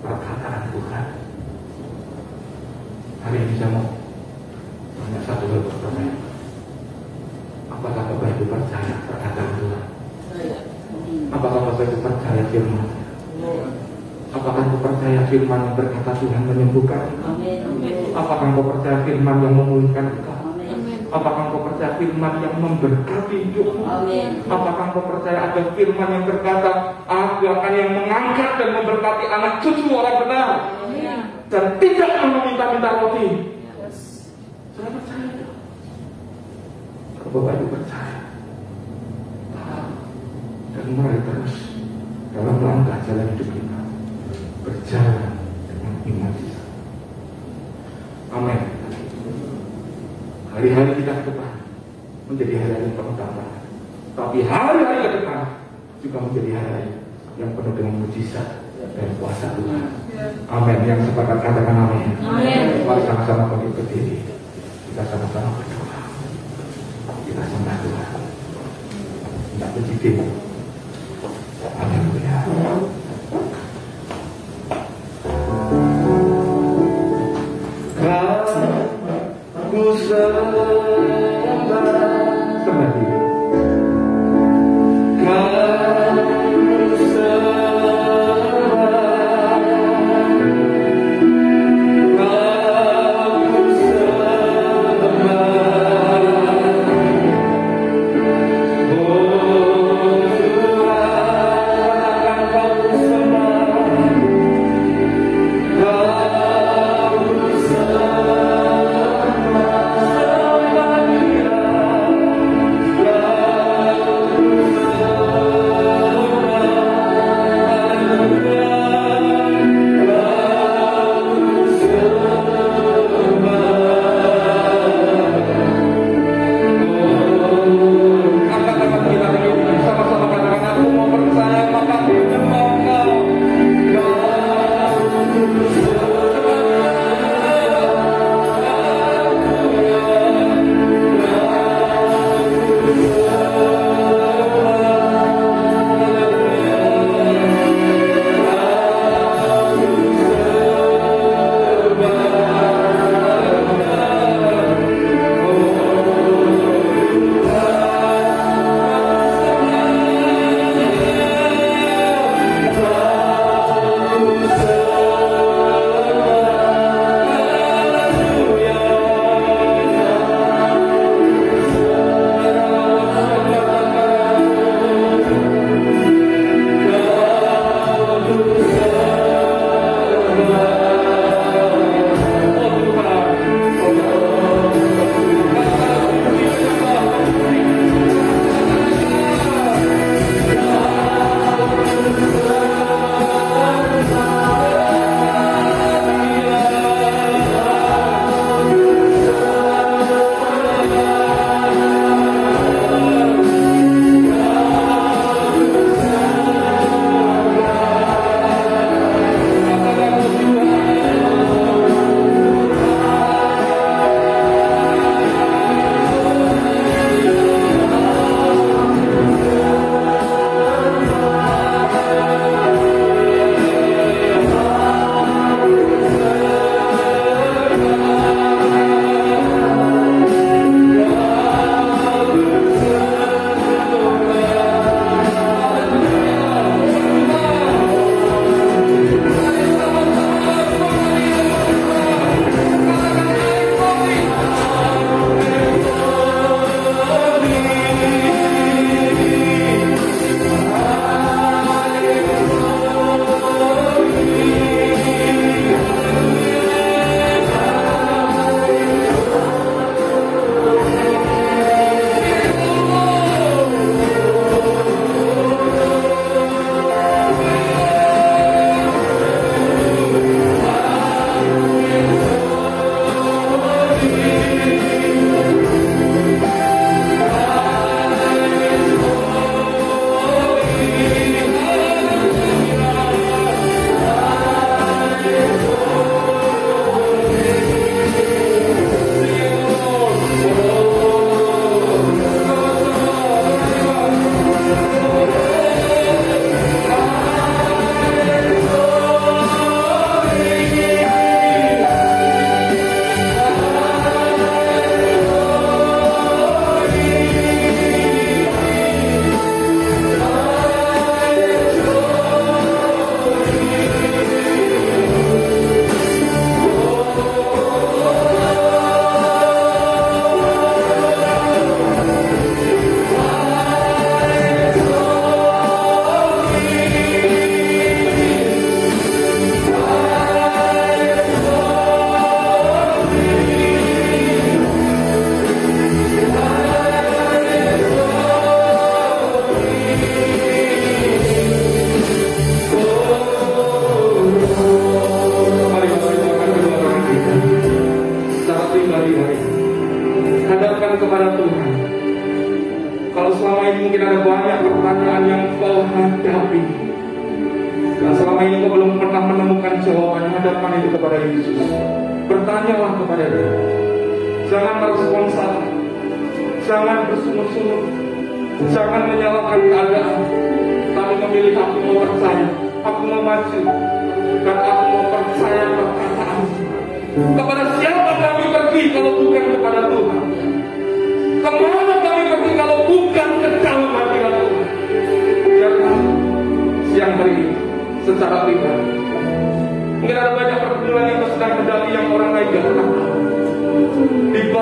perkataan 0.00 0.62
Tuhan. 0.74 1.04
Hari 3.24 3.38
ini 3.40 3.54
saya 3.56 3.70
mau 3.72 3.88
tanya 5.00 5.20
satu 5.24 5.44
hal 5.48 5.60
pertanyaan 5.64 6.23
itu 8.44 8.52
percaya 8.52 8.94
perkataan 9.08 9.50
Tuhan. 9.56 9.84
Apakah 11.32 11.60
Bapak 11.64 11.84
itu 11.88 11.98
percaya 12.04 12.42
firman? 12.52 12.88
Apakah 14.36 14.62
Bapak 14.68 14.80
percaya 14.84 15.20
firman 15.32 15.60
yang 15.64 15.76
berkata 15.80 16.10
Tuhan 16.20 16.42
menyembuhkan? 16.44 17.04
Apakah 18.12 18.46
Bapak 18.52 18.66
percaya 18.76 18.98
firman 19.08 19.36
yang 19.40 19.54
memulihkan 19.56 20.06
engkau? 20.12 20.36
Apakah 21.14 21.46
engkau 21.46 21.62
percaya 21.70 21.94
firman 21.94 22.42
yang 22.42 22.58
memberkati 22.58 23.36
hidupmu? 23.46 23.86
Apakah 24.50 24.84
engkau 24.90 25.04
percaya 25.06 25.38
ada 25.46 25.62
firman 25.78 26.08
yang 26.10 26.24
berkata, 26.26 26.72
Aku 27.06 27.46
akan 27.46 27.72
yang 27.72 27.90
mengangkat 27.94 28.50
dan 28.58 28.68
memberkati 28.74 29.24
anak 29.30 29.62
cucu 29.62 29.94
orang 29.94 30.26
benar 30.26 30.48
dan 31.54 31.64
tidak 31.78 32.10
meminta-minta 32.18 32.90
roti. 32.98 33.28
Saya 34.74 34.90
percaya. 34.90 35.46
Kalau 37.14 37.30
Bapak 37.30 37.52
itu 37.62 37.66
percaya, 37.70 38.18
mari 40.92 41.18
terus 41.24 41.54
dalam 42.36 42.56
langkah 42.60 42.98
jalan 43.08 43.32
hidup 43.32 43.48
kita 43.48 43.80
berjalan 44.64 45.32
dengan 45.70 45.94
iman 46.04 46.32
kita. 46.36 46.62
Amin. 48.34 48.60
Hari-hari 50.52 50.92
kita 51.00 51.12
ke 51.14 51.22
depan 51.32 51.52
menjadi 52.28 52.54
hari-hari 52.60 52.90
pengembangan. 52.92 53.50
Tapi 54.14 54.38
hari-hari 54.44 54.98
ke 55.00 55.10
depan 55.20 55.40
juga 56.04 56.18
menjadi 56.20 56.50
hari-hari 56.58 56.92
yang 57.40 57.50
penuh 57.56 57.74
dengan 57.74 57.94
mujizat 58.04 58.48
dan 58.94 59.08
kuasa 59.18 59.46
Tuhan. 59.56 59.86
Amin. 60.52 60.78
Yang 60.84 61.00
sepakat 61.10 61.38
katakan 61.42 61.76
amin. 61.88 62.12
Amin. 62.20 62.64
Mari 62.84 63.02
sama-sama 63.08 63.50
bangkit 63.56 63.72
berdiri. 63.78 64.18
Kita 64.90 65.02
sama-sama 65.08 65.58
berdoa. 65.58 66.00
Kita 67.24 67.42
sembah 67.42 67.76
Tuhan. 67.82 68.10
Tidak 69.54 69.70
berjidik. 69.74 70.53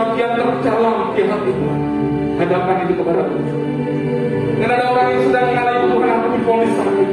Di 0.03 0.19
bagian 0.19 0.35
terdalam 0.35 1.15
di 1.15 1.23
hatimu, 1.31 1.71
hadapkan 2.35 2.91
itu 2.91 2.95
kepada 2.99 3.23
Tuhan. 3.23 3.55
Mungkin 3.55 4.67
ada 4.75 4.85
orang 4.91 5.07
yang 5.15 5.23
sedang 5.31 5.47
mengalami 5.55 5.83
Tuhan 5.95 6.09
aku 6.11 6.27
difonis 6.35 6.73
sakit. 6.75 7.09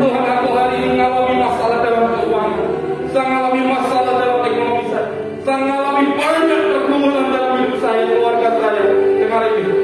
Tuhan 0.00 0.24
aku 0.24 0.48
hari 0.56 0.74
ini 0.80 0.88
mengalami 0.96 1.36
masalah 1.36 1.78
dalam 1.84 2.04
keuangan. 2.16 2.68
Saya 3.12 3.24
mengalami 3.28 3.62
masalah 3.68 4.12
dalam 4.24 4.38
ekonomi 4.40 4.84
saya. 4.88 5.08
Saya 5.44 5.56
mengalami 5.68 6.04
banyak 6.16 6.60
pergumulan 6.72 7.26
dalam 7.28 7.52
hidup 7.60 7.76
saya, 7.84 8.02
keluarga 8.08 8.48
saya. 8.56 8.84
Dengar 9.20 9.42
ini. 9.44 9.74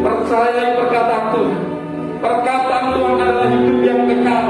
Percaya 0.00 0.64
perkataan 0.72 1.24
Tuhan. 1.36 1.60
Perkataan 2.16 2.84
Tuhan 2.96 3.14
adalah 3.20 3.48
hidup 3.52 3.78
yang 3.84 4.00
kekal. 4.08 4.46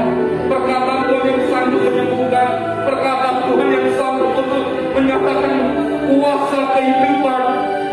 Perkataan 0.47 0.99
Tuhan 1.11 1.23
yang 1.35 1.41
sanggup 1.51 1.81
menyembuhkan. 1.83 2.49
Perkataan 2.87 3.35
Tuhan 3.43 3.67
yang 3.75 3.87
sanggup 3.99 4.31
untuk 4.39 4.63
menyatakan 4.95 5.66
kuasa 6.07 6.59
kehidupan. 6.79 7.41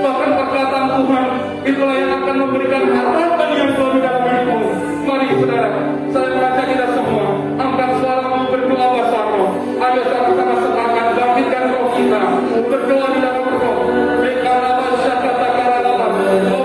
Bahkan 0.04 0.30
perkataan 0.36 0.86
Tuhan 1.00 1.26
itulah 1.64 1.96
yang 1.96 2.12
akan 2.22 2.36
memberikan 2.46 2.82
harapan 2.92 3.50
yang 3.58 3.70
baru 3.74 3.98
dalam 3.98 4.22
hidupmu. 4.22 4.70
Mari 5.04 5.26
saudara, 5.36 5.70
saya 6.12 6.28
mengajak 6.32 6.66
kita 6.70 6.86
semua 6.96 7.26
angkat 7.60 7.90
suaramu 8.00 8.44
berdoa 8.52 8.86
bersama. 9.00 9.44
Ayo 9.80 10.02
sama-sama 10.08 10.54
sepakat 10.60 11.06
bangkitkan 11.16 11.64
roh 11.72 11.86
kita 11.96 12.20
berdoa 12.68 13.06
di 13.12 13.18
dalam 13.20 13.44
roh. 13.48 13.76
Bekalaba 14.22 14.88
syakata 15.02 15.48
karalaba. 15.56 16.06
Oh, 16.52 16.64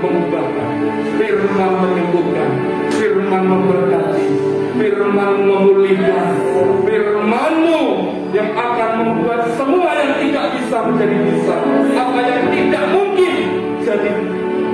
mengubahkan, 0.00 0.70
firman 1.16 1.72
menyembuhkan, 1.80 2.50
firman 2.96 3.42
memberkati, 3.44 4.28
firman 4.76 5.32
memulihkan, 5.44 6.28
firmanmu 6.84 7.82
yang 8.36 8.50
akan 8.52 8.90
membuat 9.00 9.48
semua 9.56 9.90
yang 9.96 10.12
tidak 10.20 10.44
bisa 10.60 10.76
menjadi 10.84 11.16
bisa, 11.24 11.56
apa 11.96 12.20
yang 12.20 12.44
tidak 12.52 12.84
mungkin 12.92 13.34
jadi 13.86 14.12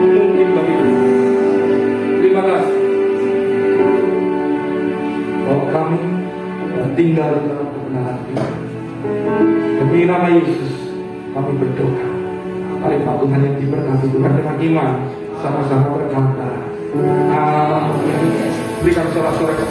mungkin 0.03 0.49
bagi. 0.57 0.77
Terima 2.23 2.43
kasih. 2.49 2.79
Bahwa 5.43 5.65
kami 5.69 6.01
tinggal 6.97 7.33
dalam 7.45 7.69
kebenaran. 7.71 8.21
Demi 9.83 10.07
nama 10.07 10.29
Yesus, 10.31 10.73
kami 11.35 11.53
berdoa. 11.59 12.12
Patungan 13.23 13.47
yang 13.47 13.55
diberkati 13.55 14.07
Tuhan 14.11 14.35
dengan 14.35 14.57
iman 14.59 14.91
sama-sama 15.39 15.95
berkata. 15.95 16.49
Amin. 17.31 18.35
Berikan 18.83 19.07
suara-suara. 19.15 19.63